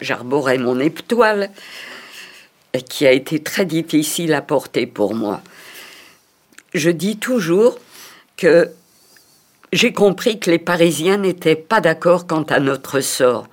j'arborais 0.00 0.58
mon 0.58 0.80
étoile, 0.80 1.50
qui 2.82 3.06
a 3.06 3.12
été 3.12 3.42
très 3.42 3.64
difficile 3.64 4.34
à 4.34 4.42
porter 4.42 4.86
pour 4.86 5.14
moi. 5.14 5.40
Je 6.72 6.90
dis 6.90 7.16
toujours 7.18 7.78
que 8.36 8.70
j'ai 9.72 9.92
compris 9.92 10.38
que 10.38 10.50
les 10.50 10.58
Parisiens 10.58 11.18
n'étaient 11.18 11.56
pas 11.56 11.80
d'accord 11.80 12.26
quant 12.26 12.42
à 12.42 12.60
notre 12.60 13.00
sort. 13.00 13.48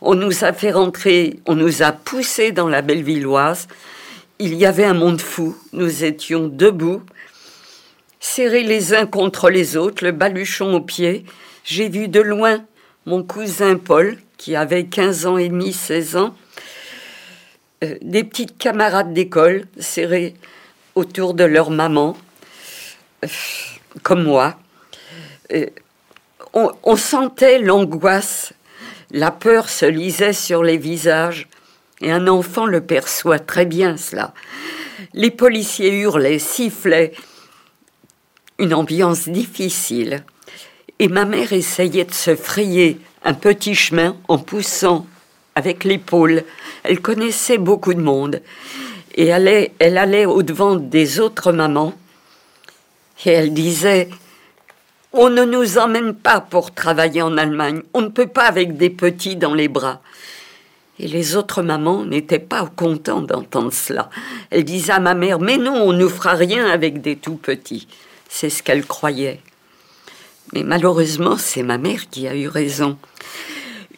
On 0.00 0.14
nous 0.14 0.44
a 0.44 0.52
fait 0.52 0.70
rentrer, 0.70 1.40
on 1.46 1.54
nous 1.54 1.82
a 1.82 1.92
poussés 1.92 2.52
dans 2.52 2.68
la 2.68 2.82
Bellevilloise. 2.82 3.68
Il 4.38 4.54
y 4.54 4.66
avait 4.66 4.84
un 4.84 4.94
monde 4.94 5.20
fou. 5.20 5.56
Nous 5.72 6.04
étions 6.04 6.46
debout, 6.48 7.02
serrés 8.20 8.62
les 8.62 8.94
uns 8.94 9.06
contre 9.06 9.50
les 9.50 9.76
autres, 9.76 10.04
le 10.04 10.12
baluchon 10.12 10.74
au 10.74 10.80
pied. 10.80 11.24
J'ai 11.64 11.88
vu 11.88 12.08
de 12.08 12.20
loin 12.20 12.64
mon 13.08 13.22
cousin 13.22 13.76
Paul, 13.76 14.18
qui 14.36 14.54
avait 14.54 14.84
15 14.84 15.26
ans 15.26 15.38
et 15.38 15.48
demi, 15.48 15.72
16 15.72 16.16
ans, 16.16 16.34
euh, 17.84 17.96
des 18.02 18.24
petites 18.24 18.58
camarades 18.58 19.12
d'école 19.12 19.66
serrées 19.78 20.34
autour 20.96 21.34
de 21.34 21.44
leur 21.44 21.70
maman, 21.70 22.16
euh, 23.24 23.28
comme 24.02 24.24
moi. 24.24 24.58
Euh, 25.52 25.66
on, 26.54 26.96
sentait 26.96 27.60
l'angoisse, 27.60 28.52
la 29.12 29.30
peur 29.30 29.68
se 29.68 29.86
lisait 29.86 30.32
sur 30.32 30.64
les 30.64 30.76
visages, 30.76 31.48
et 32.00 32.10
un 32.10 32.26
enfant 32.26 32.66
le 32.66 32.80
perçoit 32.80 33.38
très 33.38 33.64
bien 33.64 33.96
cela. 33.96 34.34
Les 35.14 35.30
policiers 35.30 36.00
hurlaient, 36.00 36.40
sifflaient, 36.40 37.12
une 38.58 38.74
ambiance 38.74 39.28
difficile. 39.28 40.24
Et 40.98 41.06
ma 41.06 41.24
mère 41.24 41.52
essayait 41.52 42.04
de 42.04 42.14
se 42.14 42.34
frayer 42.34 42.98
un 43.22 43.34
petit 43.34 43.76
chemin 43.76 44.16
en 44.26 44.38
poussant 44.38 45.06
avec 45.58 45.82
l'épaule. 45.82 46.44
Elle 46.84 47.00
connaissait 47.00 47.58
beaucoup 47.58 47.92
de 47.92 48.00
monde. 48.00 48.40
Et 49.16 49.26
elle, 49.26 49.98
allait 49.98 50.24
au-devant 50.24 50.76
des 50.76 51.18
autres 51.18 51.50
mamans. 51.50 51.94
Et 53.26 53.30
elle 53.30 53.52
disait, 53.52 54.08
on 55.12 55.28
ne 55.28 55.44
nous 55.44 55.78
emmène 55.78 56.14
pas 56.14 56.40
pour 56.40 56.72
travailler 56.72 57.22
en 57.22 57.36
Allemagne. 57.36 57.82
On 57.92 58.02
ne 58.02 58.08
peut 58.08 58.28
pas 58.28 58.44
avec 58.44 58.76
des 58.76 58.90
petits 58.90 59.34
dans 59.34 59.54
les 59.54 59.66
bras. 59.66 60.00
Et 61.00 61.08
les 61.08 61.34
autres 61.34 61.62
mamans 61.62 62.04
n'étaient 62.04 62.38
pas 62.38 62.70
contentes 62.76 63.26
d'entendre 63.26 63.72
cela. 63.72 64.10
Elles 64.50 64.64
disaient 64.64 64.92
à 64.92 65.00
ma 65.00 65.14
mère 65.14 65.40
Mais 65.40 65.56
non, 65.56 65.74
on 65.74 65.92
ne 65.92 66.06
fera 66.06 66.34
rien 66.34 66.68
avec 66.68 67.00
des 67.00 67.16
tout 67.16 67.36
petits. 67.36 67.88
C'est 68.28 68.50
ce 68.50 68.62
qu'elle 68.62 68.86
croyait. 68.86 69.40
Mais 70.52 70.62
malheureusement, 70.62 71.36
c'est 71.36 71.64
ma 71.64 71.78
mère 71.78 72.08
qui 72.08 72.28
a 72.28 72.36
eu 72.36 72.46
raison. 72.46 72.96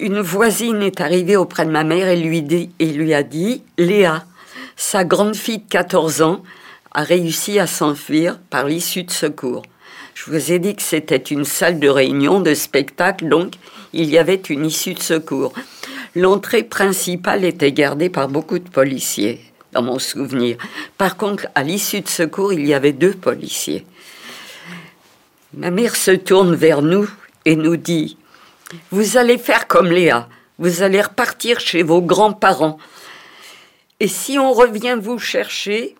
Une 0.00 0.22
voisine 0.22 0.82
est 0.82 1.02
arrivée 1.02 1.36
auprès 1.36 1.66
de 1.66 1.70
ma 1.70 1.84
mère 1.84 2.08
et 2.08 2.16
lui, 2.16 3.14
a 3.14 3.22
dit 3.22 3.62
Léa, 3.76 4.24
sa 4.74 5.04
grande 5.04 5.36
fille 5.36 5.58
de 5.58 5.68
14 5.68 6.22
ans, 6.22 6.42
a 6.92 7.02
réussi 7.02 7.58
à 7.58 7.66
s'enfuir 7.66 8.38
par 8.48 8.64
l'issue 8.64 9.02
de 9.02 9.10
secours. 9.10 9.62
Je 10.14 10.30
vous 10.30 10.52
ai 10.52 10.58
dit 10.58 10.74
que 10.74 10.80
c'était 10.80 11.16
une 11.16 11.44
salle 11.44 11.78
de 11.78 11.88
réunion, 11.90 12.40
de 12.40 12.54
spectacle, 12.54 13.28
donc 13.28 13.56
il 13.92 14.08
y 14.08 14.16
avait 14.16 14.40
une 14.48 14.64
issue 14.64 14.94
de 14.94 15.02
secours. 15.02 15.52
L'entrée 16.16 16.62
principale 16.62 17.44
était 17.44 17.72
gardée 17.72 18.08
par 18.08 18.28
beaucoup 18.28 18.58
de 18.58 18.70
policiers, 18.70 19.38
dans 19.72 19.82
mon 19.82 19.98
souvenir. 19.98 20.56
Par 20.96 21.18
contre, 21.18 21.46
à 21.54 21.62
l'issue 21.62 22.00
de 22.00 22.08
secours, 22.08 22.54
il 22.54 22.66
y 22.66 22.72
avait 22.72 22.94
deux 22.94 23.12
policiers. 23.12 23.84
Ma 25.52 25.70
mère 25.70 25.94
se 25.94 26.12
tourne 26.12 26.54
vers 26.54 26.80
nous 26.80 27.06
et 27.44 27.54
nous 27.54 27.76
dit 27.76 28.16
Vous 28.90 29.16
allez 29.16 29.38
faire 29.38 29.66
comme 29.66 29.90
Léa, 29.90 30.28
vous 30.58 30.82
allez 30.82 31.00
repartir 31.00 31.58
chez 31.58 31.82
vos 31.82 32.02
grands-parents. 32.02 32.78
Et 33.98 34.08
si 34.08 34.38
on 34.38 34.52
revient 34.52 34.96
vous 35.00 35.18
chercher, 35.18 35.96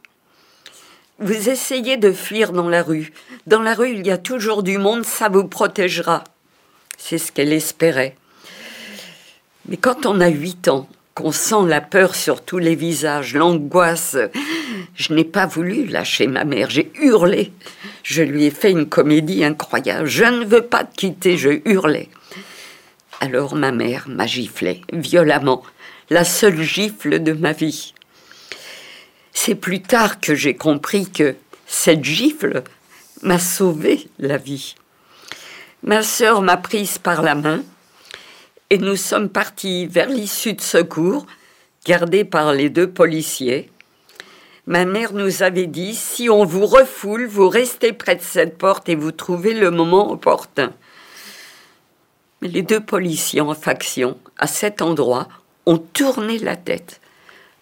vous 1.18 1.48
essayez 1.48 1.96
de 1.96 2.12
fuir 2.12 2.52
dans 2.52 2.68
la 2.68 2.82
rue. 2.82 3.12
Dans 3.46 3.62
la 3.62 3.74
rue, 3.74 3.92
il 3.92 4.06
y 4.06 4.10
a 4.10 4.18
toujours 4.18 4.62
du 4.62 4.78
monde, 4.78 5.04
ça 5.04 5.28
vous 5.28 5.44
protégera. 5.44 6.24
C'est 6.96 7.18
ce 7.18 7.32
qu'elle 7.32 7.52
espérait. 7.52 8.16
Mais 9.68 9.76
quand 9.76 10.06
on 10.06 10.20
a 10.20 10.28
huit 10.28 10.68
ans, 10.68 10.88
qu'on 11.14 11.32
sent 11.32 11.66
la 11.66 11.80
peur 11.80 12.14
sur 12.14 12.42
tous 12.42 12.58
les 12.58 12.76
visages, 12.76 13.34
l'angoisse, 13.34 14.16
je 14.94 15.12
n'ai 15.12 15.24
pas 15.24 15.46
voulu 15.46 15.86
lâcher 15.86 16.26
ma 16.26 16.44
mère, 16.44 16.70
j'ai 16.70 16.90
hurlé. 16.94 17.52
Je 18.02 18.22
lui 18.22 18.44
ai 18.44 18.50
fait 18.50 18.70
une 18.70 18.88
comédie 18.88 19.44
incroyable. 19.44 20.06
Je 20.06 20.24
ne 20.24 20.44
veux 20.44 20.62
pas 20.62 20.84
te 20.84 20.94
quitter, 20.94 21.36
je 21.36 21.60
hurlais. 21.66 22.08
Alors 23.22 23.54
ma 23.54 23.70
mère 23.70 24.08
m'a 24.08 24.26
giflé 24.26 24.80
violemment, 24.94 25.62
la 26.08 26.24
seule 26.24 26.62
gifle 26.62 27.22
de 27.22 27.32
ma 27.32 27.52
vie. 27.52 27.92
C'est 29.34 29.54
plus 29.54 29.82
tard 29.82 30.20
que 30.20 30.34
j'ai 30.34 30.56
compris 30.56 31.10
que 31.10 31.36
cette 31.66 32.02
gifle 32.02 32.62
m'a 33.20 33.38
sauvé 33.38 34.08
la 34.18 34.38
vie. 34.38 34.74
Ma 35.82 36.02
sœur 36.02 36.40
m'a 36.40 36.56
prise 36.56 36.96
par 36.96 37.20
la 37.20 37.34
main 37.34 37.62
et 38.70 38.78
nous 38.78 38.96
sommes 38.96 39.28
partis 39.28 39.86
vers 39.86 40.08
l'issue 40.08 40.54
de 40.54 40.62
secours, 40.62 41.26
gardés 41.84 42.24
par 42.24 42.54
les 42.54 42.70
deux 42.70 42.88
policiers. 42.88 43.70
Ma 44.66 44.86
mère 44.86 45.12
nous 45.12 45.42
avait 45.42 45.66
dit 45.66 45.94
si 45.94 46.30
on 46.30 46.46
vous 46.46 46.64
refoule, 46.64 47.26
vous 47.26 47.50
restez 47.50 47.92
près 47.92 48.16
de 48.16 48.22
cette 48.22 48.56
porte 48.56 48.88
et 48.88 48.94
vous 48.94 49.12
trouvez 49.12 49.52
le 49.52 49.70
moment 49.70 50.10
opportun. 50.10 50.72
Les 52.42 52.62
deux 52.62 52.80
policiers 52.80 53.40
en 53.40 53.54
faction, 53.54 54.16
à 54.38 54.46
cet 54.46 54.80
endroit, 54.80 55.28
ont 55.66 55.78
tourné 55.78 56.38
la 56.38 56.56
tête 56.56 57.00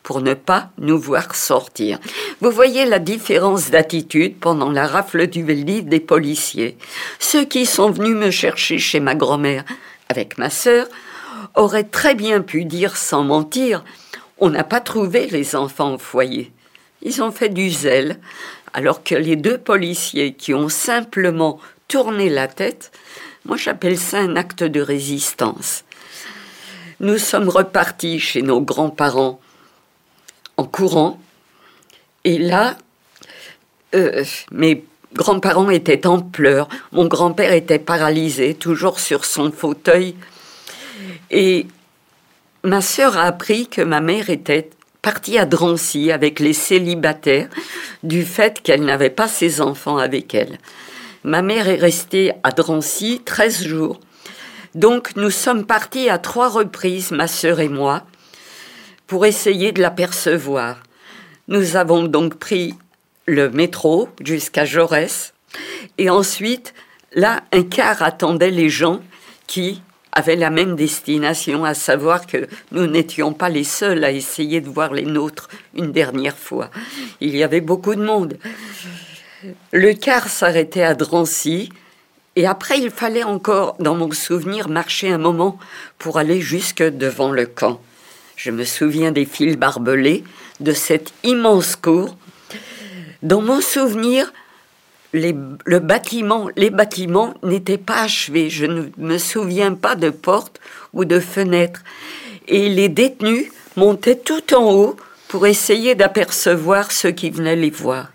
pour 0.05 0.23
ne 0.23 0.35
pas 0.35 0.71
nous 0.79 0.99
voir 0.99 1.35
sortir. 1.35 1.99
Vous 2.41 2.51
voyez 2.51 2.87
la 2.87 2.99
différence 2.99 3.71
d'attitude 3.71 4.39
pendant 4.39 4.71
la 4.71 4.87
rafle 4.87 5.27
du 5.27 5.45
livre 5.45 5.89
des 5.89 6.01
policiers. 6.01 6.79
Ceux 7.19 7.45
qui 7.45 7.67
sont 7.67 7.91
venus 7.91 8.17
me 8.17 8.31
chercher 8.31 8.79
chez 8.79 9.01
ma 9.01 9.15
grand-mère 9.15 9.65
avec 10.09 10.39
ma 10.39 10.49
sœur 10.49 10.87
auraient 11.55 11.85
très 11.85 12.15
bien 12.15 12.41
pu 12.41 12.65
dire 12.65 12.97
sans 12.97 13.25
mentir 13.25 13.85
on 14.41 14.51
n'a 14.51 14.65
pas 14.65 14.81
trouvé 14.81 15.27
les 15.27 15.57
enfants 15.57 15.95
au 15.95 15.99
foyer. 15.99 16.53
Ils 17.03 17.23
ont 17.23 17.33
fait 17.33 17.49
du 17.49 17.71
zèle, 17.71 18.19
alors 18.73 19.03
que 19.03 19.15
les 19.15 19.37
deux 19.37 19.59
policiers 19.59 20.35
qui 20.35 20.55
ont 20.55 20.69
simplement 20.69 21.59
tourné 21.89 22.29
la 22.29 22.49
tête, 22.49 22.93
moi 23.49 23.57
j'appelle 23.57 23.99
ça 23.99 24.19
un 24.19 24.37
acte 24.37 24.63
de 24.63 24.81
résistance. 24.81 25.85
Nous 27.01 27.19
sommes 27.19 27.49
repartis 27.49 28.21
chez 28.21 28.43
nos 28.43 28.61
grands-parents 28.61 29.41
en 30.57 30.65
courant. 30.65 31.19
Et 32.25 32.39
là, 32.39 32.77
euh, 33.95 34.25
mes 34.51 34.85
grands-parents 35.15 35.71
étaient 35.71 36.07
en 36.07 36.21
pleurs. 36.21 36.69
Mon 36.93 37.07
grand-père 37.07 37.53
était 37.53 37.79
paralysé, 37.79 38.55
toujours 38.55 39.01
sur 39.01 39.25
son 39.25 39.51
fauteuil. 39.51 40.15
Et 41.31 41.67
ma 42.65 42.83
sœur 42.83 43.17
a 43.17 43.23
appris 43.23 43.69
que 43.69 43.81
ma 43.81 44.01
mère 44.01 44.29
était 44.29 44.69
partie 45.01 45.39
à 45.39 45.47
Drancy 45.47 46.13
avec 46.13 46.41
les 46.41 46.53
célibataires 46.53 47.49
du 48.03 48.25
fait 48.25 48.61
qu'elle 48.61 48.85
n'avait 48.85 49.11
pas 49.11 49.29
ses 49.29 49.61
enfants 49.61 49.97
avec 49.97 50.35
elle. 50.35 50.59
Ma 51.25 51.43
mère 51.43 51.69
est 51.69 51.77
restée 51.77 52.33
à 52.43 52.51
Drancy 52.51 53.21
13 53.25 53.65
jours. 53.65 54.01
Donc 54.75 55.17
nous 55.17 55.31
sommes 55.31 55.67
partis 55.67 56.09
à 56.09 56.19
trois 56.19 56.49
reprises, 56.49 57.11
ma 57.11 57.27
sœur 57.27 57.61
et 57.61 57.69
moi, 57.69 58.05
pour 59.07 59.27
essayer 59.27 59.73
de 59.73 59.83
l'apercevoir. 59.83 60.83
Nous 61.49 61.77
avons 61.77 62.05
donc 62.05 62.37
pris 62.37 62.75
le 63.27 63.51
métro 63.51 64.09
jusqu'à 64.23 64.65
Jaurès 64.65 65.35
et 65.97 66.11
ensuite, 66.11 66.75
là, 67.13 67.43
un 67.53 67.63
car 67.63 68.03
attendait 68.03 68.51
les 68.51 68.69
gens 68.69 69.01
qui 69.47 69.83
avaient 70.13 70.37
la 70.37 70.51
même 70.51 70.77
destination, 70.77 71.65
à 71.65 71.75
savoir 71.75 72.27
que 72.27 72.49
nous 72.73 72.87
n'étions 72.87 73.33
pas 73.33 73.49
les 73.49 73.65
seuls 73.65 74.05
à 74.05 74.11
essayer 74.11 74.61
de 74.61 74.69
voir 74.69 74.93
les 74.93 75.05
nôtres 75.05 75.49
une 75.75 75.93
dernière 75.93 76.37
fois. 76.37 76.71
Il 77.21 77.37
y 77.37 77.43
avait 77.43 77.61
beaucoup 77.61 77.95
de 77.95 78.05
monde. 78.05 78.39
Le 79.73 79.93
car 79.93 80.29
s'arrêtait 80.29 80.83
à 80.83 80.95
Drancy, 80.95 81.71
et 82.35 82.47
après 82.47 82.79
il 82.79 82.91
fallait 82.91 83.25
encore, 83.25 83.77
dans 83.79 83.95
mon 83.95 84.11
souvenir, 84.11 84.69
marcher 84.69 85.11
un 85.11 85.19
moment 85.19 85.59
pour 85.99 86.19
aller 86.19 86.41
jusque 86.41 86.83
devant 86.83 87.31
le 87.31 87.47
camp. 87.47 87.81
Je 88.37 88.51
me 88.51 88.65
souviens 88.65 89.13
des 89.13 89.25
fils 89.25 89.57
barbelés, 89.57 90.25
de 90.61 90.73
cette 90.73 91.13
immense 91.23 91.77
cour. 91.77 92.17
Dans 93.23 93.41
mon 93.41 93.61
souvenir, 93.61 94.33
les, 95.13 95.35
le 95.65 95.79
bâtiment, 95.79 96.49
les 96.57 96.71
bâtiments 96.71 97.35
n'étaient 97.43 97.79
pas 97.79 98.03
achevés. 98.03 98.51
Je 98.51 98.67
ne 98.67 98.87
me 98.97 99.19
souviens 99.19 99.75
pas 99.75 99.95
de 99.95 100.11
portes 100.11 100.61
ou 100.93 101.05
de 101.05 101.21
fenêtres. 101.21 101.83
Et 102.47 102.69
les 102.69 102.89
détenus 102.89 103.51
montaient 103.77 104.19
tout 104.19 104.55
en 104.55 104.73
haut 104.73 104.97
pour 105.29 105.47
essayer 105.47 105.95
d'apercevoir 105.95 106.91
ceux 106.91 107.11
qui 107.11 107.31
venaient 107.31 107.57
les 107.57 107.71
voir. 107.71 108.09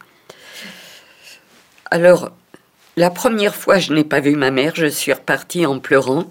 Alors, 1.94 2.32
la 2.98 3.12
première 3.12 3.54
fois, 3.54 3.78
je 3.78 3.94
n'ai 3.94 4.04
pas 4.04 4.20
vu 4.20 4.36
ma 4.36 4.50
mère, 4.50 4.74
je 4.74 4.88
suis 4.88 5.14
repartie 5.14 5.68
en 5.68 5.78
pleurant. 5.78 6.26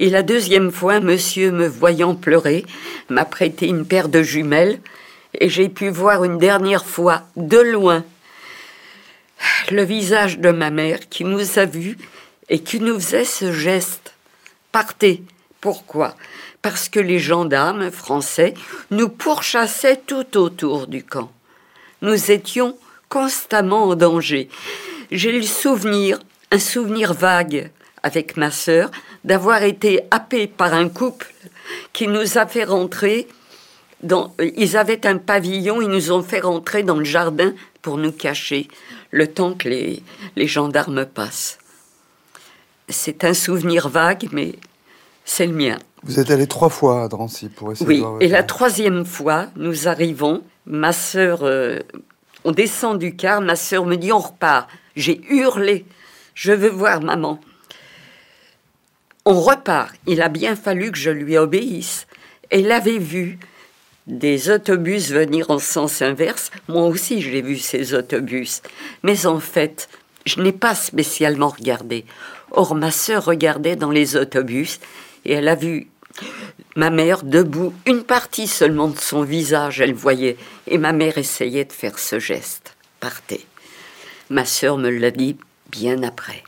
Et 0.00 0.10
la 0.10 0.24
deuxième 0.24 0.72
fois, 0.72 0.98
monsieur, 0.98 1.52
me 1.52 1.68
voyant 1.68 2.16
pleurer, 2.16 2.66
m'a 3.08 3.24
prêté 3.24 3.68
une 3.68 3.86
paire 3.86 4.08
de 4.08 4.24
jumelles 4.24 4.80
et 5.38 5.48
j'ai 5.48 5.68
pu 5.68 5.88
voir 5.88 6.24
une 6.24 6.38
dernière 6.38 6.84
fois, 6.84 7.22
de 7.36 7.58
loin, 7.58 8.04
le 9.70 9.84
visage 9.84 10.40
de 10.40 10.50
ma 10.50 10.70
mère 10.70 11.08
qui 11.08 11.22
nous 11.22 11.60
a 11.60 11.64
vus 11.64 11.96
et 12.48 12.58
qui 12.58 12.80
nous 12.80 12.98
faisait 12.98 13.24
ce 13.24 13.52
geste. 13.52 14.14
Partez. 14.72 15.22
Pourquoi? 15.60 16.16
Parce 16.60 16.88
que 16.88 16.98
les 16.98 17.20
gendarmes 17.20 17.92
français 17.92 18.54
nous 18.90 19.08
pourchassaient 19.08 20.00
tout 20.04 20.36
autour 20.36 20.88
du 20.88 21.04
camp. 21.04 21.30
Nous 22.02 22.32
étions 22.32 22.76
constamment 23.08 23.84
en 23.84 23.94
danger. 23.94 24.48
J'ai 25.10 25.32
le 25.32 25.42
souvenir, 25.42 26.18
un 26.50 26.58
souvenir 26.58 27.14
vague, 27.14 27.70
avec 28.02 28.36
ma 28.36 28.50
sœur, 28.50 28.90
d'avoir 29.24 29.62
été 29.62 30.02
happés 30.10 30.46
par 30.46 30.74
un 30.74 30.88
couple 30.88 31.32
qui 31.92 32.08
nous 32.08 32.38
a 32.38 32.46
fait 32.46 32.64
rentrer 32.64 33.28
dans, 34.02 34.32
ils 34.56 34.76
avaient 34.76 35.06
un 35.06 35.18
pavillon, 35.18 35.82
ils 35.82 35.88
nous 35.88 36.12
ont 36.12 36.22
fait 36.22 36.40
rentrer 36.40 36.82
dans 36.82 36.96
le 36.96 37.04
jardin 37.04 37.52
pour 37.82 37.96
nous 37.96 38.12
cacher 38.12 38.68
le 39.10 39.26
temps 39.26 39.54
que 39.54 39.68
les, 39.68 40.02
les 40.36 40.46
gendarmes 40.46 41.04
passent. 41.04 41.58
C'est 42.88 43.24
un 43.24 43.34
souvenir 43.34 43.88
vague, 43.88 44.28
mais 44.32 44.54
c'est 45.24 45.46
le 45.46 45.52
mien. 45.52 45.78
Vous 46.04 46.20
êtes 46.20 46.30
allé 46.30 46.46
trois 46.46 46.68
fois 46.68 47.04
à 47.04 47.08
Drancy 47.08 47.48
pour 47.48 47.72
essayer 47.72 47.86
oui, 47.86 47.96
de 47.96 48.00
voir. 48.02 48.16
et 48.20 48.28
la 48.28 48.42
troisième 48.44 49.04
fois, 49.04 49.46
nous 49.56 49.88
arrivons, 49.88 50.42
ma 50.64 50.92
sœur, 50.92 51.40
euh, 51.42 51.80
on 52.44 52.52
descend 52.52 52.98
du 52.98 53.16
car, 53.16 53.40
ma 53.40 53.56
sœur 53.56 53.84
me 53.84 53.96
dit 53.96 54.12
on 54.12 54.18
repart. 54.18 54.68
J'ai 54.96 55.20
hurlé, 55.30 55.84
je 56.34 56.52
veux 56.52 56.70
voir 56.70 57.00
maman. 57.00 57.40
On 59.24 59.40
repart. 59.40 59.94
Il 60.06 60.22
a 60.22 60.28
bien 60.28 60.56
fallu 60.56 60.90
que 60.90 60.98
je 60.98 61.10
lui 61.10 61.36
obéisse. 61.36 62.06
Elle 62.50 62.72
avait 62.72 62.98
vu 62.98 63.38
des 64.06 64.48
autobus 64.50 65.10
venir 65.10 65.50
en 65.50 65.58
sens 65.58 66.00
inverse. 66.00 66.50
Moi 66.66 66.86
aussi, 66.86 67.20
j'ai 67.20 67.42
vu 67.42 67.58
ces 67.58 67.92
autobus. 67.92 68.62
Mais 69.02 69.26
en 69.26 69.38
fait, 69.38 69.88
je 70.24 70.40
n'ai 70.40 70.52
pas 70.52 70.74
spécialement 70.74 71.48
regardé. 71.48 72.06
Or, 72.52 72.74
ma 72.74 72.90
sœur 72.90 73.26
regardait 73.26 73.76
dans 73.76 73.90
les 73.90 74.16
autobus 74.16 74.80
et 75.24 75.34
elle 75.34 75.48
a 75.48 75.54
vu 75.54 75.88
Ma 76.78 76.90
mère 76.90 77.24
debout, 77.24 77.74
une 77.86 78.04
partie 78.04 78.46
seulement 78.46 78.86
de 78.86 79.00
son 79.00 79.24
visage, 79.24 79.80
elle 79.80 79.94
voyait, 79.94 80.36
et 80.68 80.78
ma 80.78 80.92
mère 80.92 81.18
essayait 81.18 81.64
de 81.64 81.72
faire 81.72 81.98
ce 81.98 82.20
geste. 82.20 82.76
Partez. 83.00 83.44
Ma 84.30 84.44
sœur 84.44 84.78
me 84.78 84.88
l'a 84.88 85.10
dit 85.10 85.36
bien 85.72 86.04
après. 86.04 86.44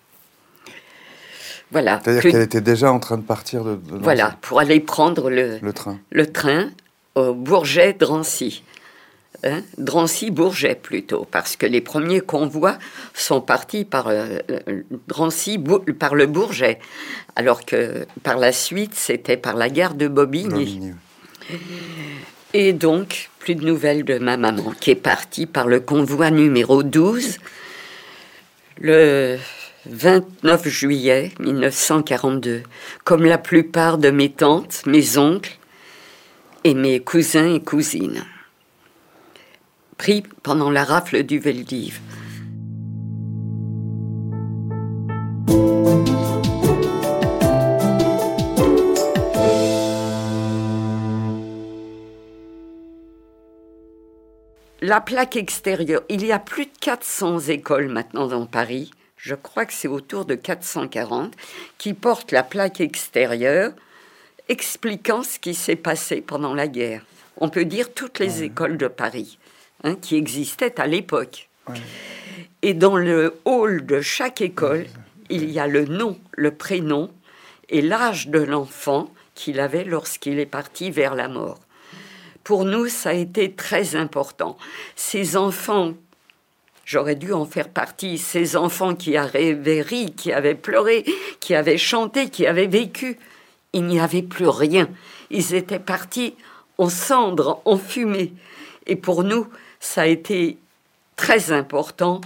Voilà. 1.73 2.01
C'est-à-dire 2.05 2.31
qu'elle 2.31 2.43
était 2.43 2.61
déjà 2.61 2.93
en 2.93 3.01
train 3.01 3.17
de 3.17 3.25
partir 3.25 3.65
de. 3.65 3.81
voilà, 4.01 4.37
pour 4.41 4.61
aller 4.61 4.79
prendre 4.79 5.31
le, 5.31 5.59
le 5.61 5.73
train. 5.73 5.99
Le 6.11 6.31
train 6.31 6.71
au 7.17 7.35
Bourget-Drancy. 7.35 8.63
Hein, 9.43 9.63
Drancy-Bourget 9.79 10.75
plutôt, 10.75 11.27
parce 11.31 11.57
que 11.57 11.65
les 11.65 11.81
premiers 11.81 12.21
convois 12.21 12.79
sont 13.15 13.41
partis 13.41 13.87
par 13.87 14.09
euh, 14.09 14.39
Drancy, 15.09 15.59
par 15.99 16.15
le 16.15 16.27
Bourget, 16.27 16.79
alors 17.37 17.65
que 17.65 18.07
par 18.23 18.37
la 18.37 18.53
suite 18.53 18.93
c'était 18.95 19.39
par 19.39 19.57
la 19.57 19.71
gare 19.71 19.95
de 19.95 20.09
Bobigny. 20.09 20.93
Et 22.53 22.75
donc, 22.75 23.31
plus 23.39 23.55
de 23.55 23.65
nouvelles 23.65 24.05
de 24.05 24.19
ma 24.19 24.37
maman, 24.37 24.75
qui 24.79 24.91
est 24.91 24.95
partie 24.95 25.47
par 25.47 25.69
le 25.69 25.81
convoi 25.81 26.31
numéro 26.31 26.83
12 26.83 27.39
le 28.79 29.39
29 29.87 30.69
juillet 30.69 31.33
1942, 31.39 32.63
comme 33.05 33.25
la 33.25 33.39
plupart 33.39 33.97
de 33.97 34.11
mes 34.11 34.31
tantes, 34.31 34.83
mes 34.85 35.17
oncles 35.17 35.57
et 36.65 36.75
mes 36.75 37.01
cousins 37.01 37.55
et 37.55 37.61
cousines. 37.61 38.23
Pris 40.01 40.23
pendant 40.43 40.71
la 40.71 40.83
rafle 40.83 41.25
du 41.25 41.39
Veldiv. 41.39 42.01
La 54.81 55.03
plaque 55.03 55.37
extérieure, 55.37 56.01
il 56.09 56.25
y 56.25 56.33
a 56.33 56.39
plus 56.39 56.65
de 56.65 56.71
400 56.81 57.41
écoles 57.49 57.89
maintenant 57.89 58.27
dans 58.27 58.47
Paris 58.47 58.91
je 59.19 59.35
crois 59.35 59.67
que 59.67 59.75
c'est 59.75 59.87
autour 59.87 60.25
de 60.25 60.35
440, 60.35 61.35
qui 61.77 61.93
porte 61.93 62.33
la 62.33 62.43
plaque 62.43 62.81
extérieure 62.81 63.73
expliquant 64.49 65.23
ce 65.23 65.39
qui 65.39 65.53
s'est 65.53 65.77
passé 65.77 66.23
pendant 66.23 66.55
la 66.55 66.69
guerre. 66.69 67.05
On 67.37 67.51
peut 67.51 67.67
dire 67.67 67.93
toutes 67.93 68.19
les 68.19 68.43
écoles 68.45 68.79
de 68.79 68.89
Paris 68.89 69.39
hein, 69.85 69.95
qui 69.95 70.17
existaient 70.17 70.81
à 70.81 70.87
l'époque. 70.87 71.49
Et 72.63 72.75
dans 72.75 72.97
le 72.97 73.41
hall 73.45 73.87
de 73.87 74.01
chaque 74.01 74.41
école, 74.41 74.87
il 75.29 75.51
y 75.51 75.59
a 75.59 75.67
le 75.67 75.85
nom, 75.85 76.19
le 76.33 76.51
prénom 76.51 77.11
et 77.69 77.83
l'âge 77.83 78.29
de 78.29 78.41
l'enfant 78.41 79.13
qu'il 79.35 79.61
avait 79.61 79.85
lorsqu'il 79.85 80.39
est 80.39 80.47
parti 80.47 80.91
vers 80.91 81.15
la 81.15 81.29
mort. 81.29 81.61
Pour 82.45 82.65
nous, 82.65 82.89
ça 82.89 83.11
a 83.11 83.15
été 83.15 83.53
très 83.53 83.97
important. 83.97 84.57
Ces 84.97 85.37
enfants 85.37 85.95
J'aurais 86.91 87.15
dû 87.15 87.33
en 87.33 87.47
faire 87.47 87.69
partie. 87.69 88.19
Ces 88.19 88.57
enfants 88.57 88.97
qui 88.97 89.17
avaient 89.17 89.81
ri, 89.81 90.13
qui 90.13 90.33
avaient 90.33 90.57
pleuré, 90.57 91.05
qui 91.39 91.55
avaient 91.55 91.79
chanté, 91.79 92.31
qui 92.31 92.49
avaient 92.49 92.67
vécu. 92.67 93.17
Il 93.73 93.85
n'y 93.85 94.01
avait 94.01 94.23
plus 94.23 94.49
rien. 94.49 94.89
Ils 95.31 95.55
étaient 95.55 95.79
partis 95.79 96.35
en 96.79 96.89
cendres, 96.89 97.63
en 97.65 97.79
fumée. 97.79 98.33
Et 98.89 98.97
pour 98.97 99.23
nous, 99.23 99.47
ça 99.81 100.03
a 100.03 100.07
été 100.07 100.59
très 101.17 101.53
important 101.53 102.21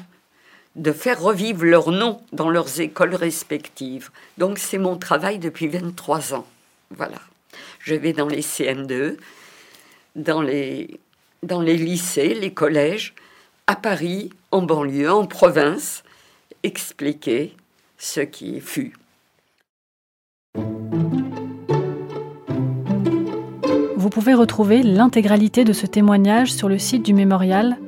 de 0.76 0.92
faire 0.92 1.20
revivre 1.20 1.64
leurs 1.64 1.92
noms 1.92 2.20
dans 2.32 2.50
leurs 2.50 2.80
écoles 2.80 3.14
respectives. 3.14 4.10
Donc 4.38 4.58
c'est 4.58 4.78
mon 4.78 4.96
travail 4.96 5.38
depuis 5.38 5.68
23 5.68 6.34
ans. 6.34 6.46
Voilà. 6.90 7.20
Je 7.78 7.94
vais 7.94 8.12
dans 8.12 8.26
les 8.26 8.42
CM2, 8.42 9.16
dans 10.16 10.42
les, 10.42 10.98
dans 11.42 11.60
les 11.60 11.76
lycées, 11.76 12.34
les 12.34 12.52
collèges, 12.52 13.14
à 13.66 13.76
Paris, 13.76 14.30
en 14.50 14.62
banlieue, 14.62 15.12
en 15.12 15.26
province, 15.26 16.02
expliquer 16.62 17.54
ce 17.96 18.20
qui 18.20 18.60
fut. 18.60 18.94
Pouvez 24.14 24.34
retrouver 24.34 24.82
l'intégralité 24.84 25.64
de 25.64 25.72
ce 25.72 25.86
témoignage 25.86 26.52
sur 26.52 26.68
le 26.68 26.78
site 26.78 27.04
du 27.04 27.14
mémorial 27.14 27.78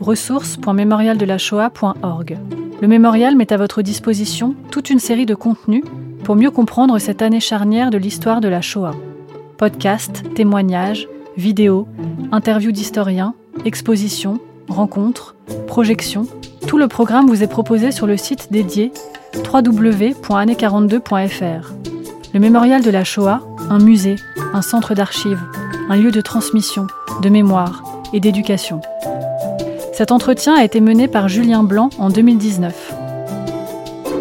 ressources.mémorialdelashoah.org. 0.00 2.38
Le 2.82 2.88
mémorial 2.88 3.36
met 3.36 3.52
à 3.52 3.56
votre 3.56 3.82
disposition 3.82 4.56
toute 4.72 4.90
une 4.90 4.98
série 4.98 5.26
de 5.26 5.36
contenus 5.36 5.84
pour 6.24 6.34
mieux 6.34 6.50
comprendre 6.50 6.98
cette 6.98 7.22
année 7.22 7.38
charnière 7.38 7.90
de 7.90 7.98
l'histoire 7.98 8.40
de 8.40 8.48
la 8.48 8.62
Shoah. 8.62 8.96
Podcasts, 9.58 10.24
témoignages, 10.34 11.06
vidéos, 11.36 11.86
interviews 12.32 12.72
d'historiens, 12.72 13.34
expositions, 13.64 14.40
rencontres, 14.68 15.36
projections, 15.68 16.26
tout 16.66 16.78
le 16.78 16.88
programme 16.88 17.28
vous 17.28 17.44
est 17.44 17.46
proposé 17.46 17.92
sur 17.92 18.08
le 18.08 18.16
site 18.16 18.48
dédié 18.50 18.90
www.année42.fr. 19.36 21.74
Le 22.34 22.40
mémorial 22.40 22.82
de 22.82 22.90
la 22.90 23.04
Shoah, 23.04 23.40
un 23.70 23.78
musée, 23.78 24.16
un 24.52 24.62
centre 24.62 24.94
d'archives, 24.94 25.40
un 25.88 25.96
lieu 25.96 26.10
de 26.10 26.20
transmission, 26.20 26.86
de 27.22 27.28
mémoire 27.28 27.82
et 28.12 28.20
d'éducation. 28.20 28.80
Cet 29.92 30.12
entretien 30.12 30.54
a 30.54 30.64
été 30.64 30.80
mené 30.80 31.08
par 31.08 31.28
Julien 31.28 31.62
Blanc 31.62 31.90
en 31.98 32.10
2019. 32.10 32.94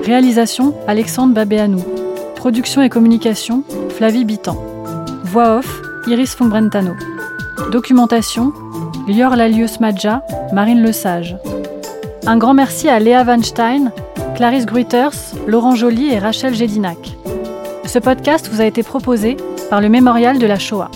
Réalisation 0.06 0.74
Alexandre 0.88 1.34
Babéanou. 1.34 1.84
Production 2.36 2.82
et 2.82 2.90
communication 2.90 3.64
Flavie 3.90 4.26
Bitan. 4.26 4.58
Voix 5.24 5.58
off 5.58 5.82
Iris 6.08 6.36
Fombrentano. 6.36 6.94
Documentation 7.72 8.54
Lior 9.08 9.36
Lalius 9.36 9.80
Madja, 9.80 10.24
Marine 10.54 10.82
Lesage. 10.82 11.38
Un 12.26 12.38
grand 12.38 12.54
merci 12.54 12.90
à 12.90 13.00
Léa 13.00 13.24
Weinstein, 13.24 13.92
Clarisse 14.36 14.66
Gruiters, 14.66 15.36
Laurent 15.48 15.76
Joly 15.76 16.12
et 16.12 16.20
Rachel 16.20 16.54
Gédinac. 16.54 17.15
Ce 17.96 18.00
podcast 18.02 18.50
vous 18.52 18.60
a 18.60 18.66
été 18.66 18.84
proposé 18.84 19.38
par 19.70 19.80
le 19.80 19.88
Mémorial 19.88 20.38
de 20.38 20.46
la 20.46 20.60
Shoah. 20.60 20.92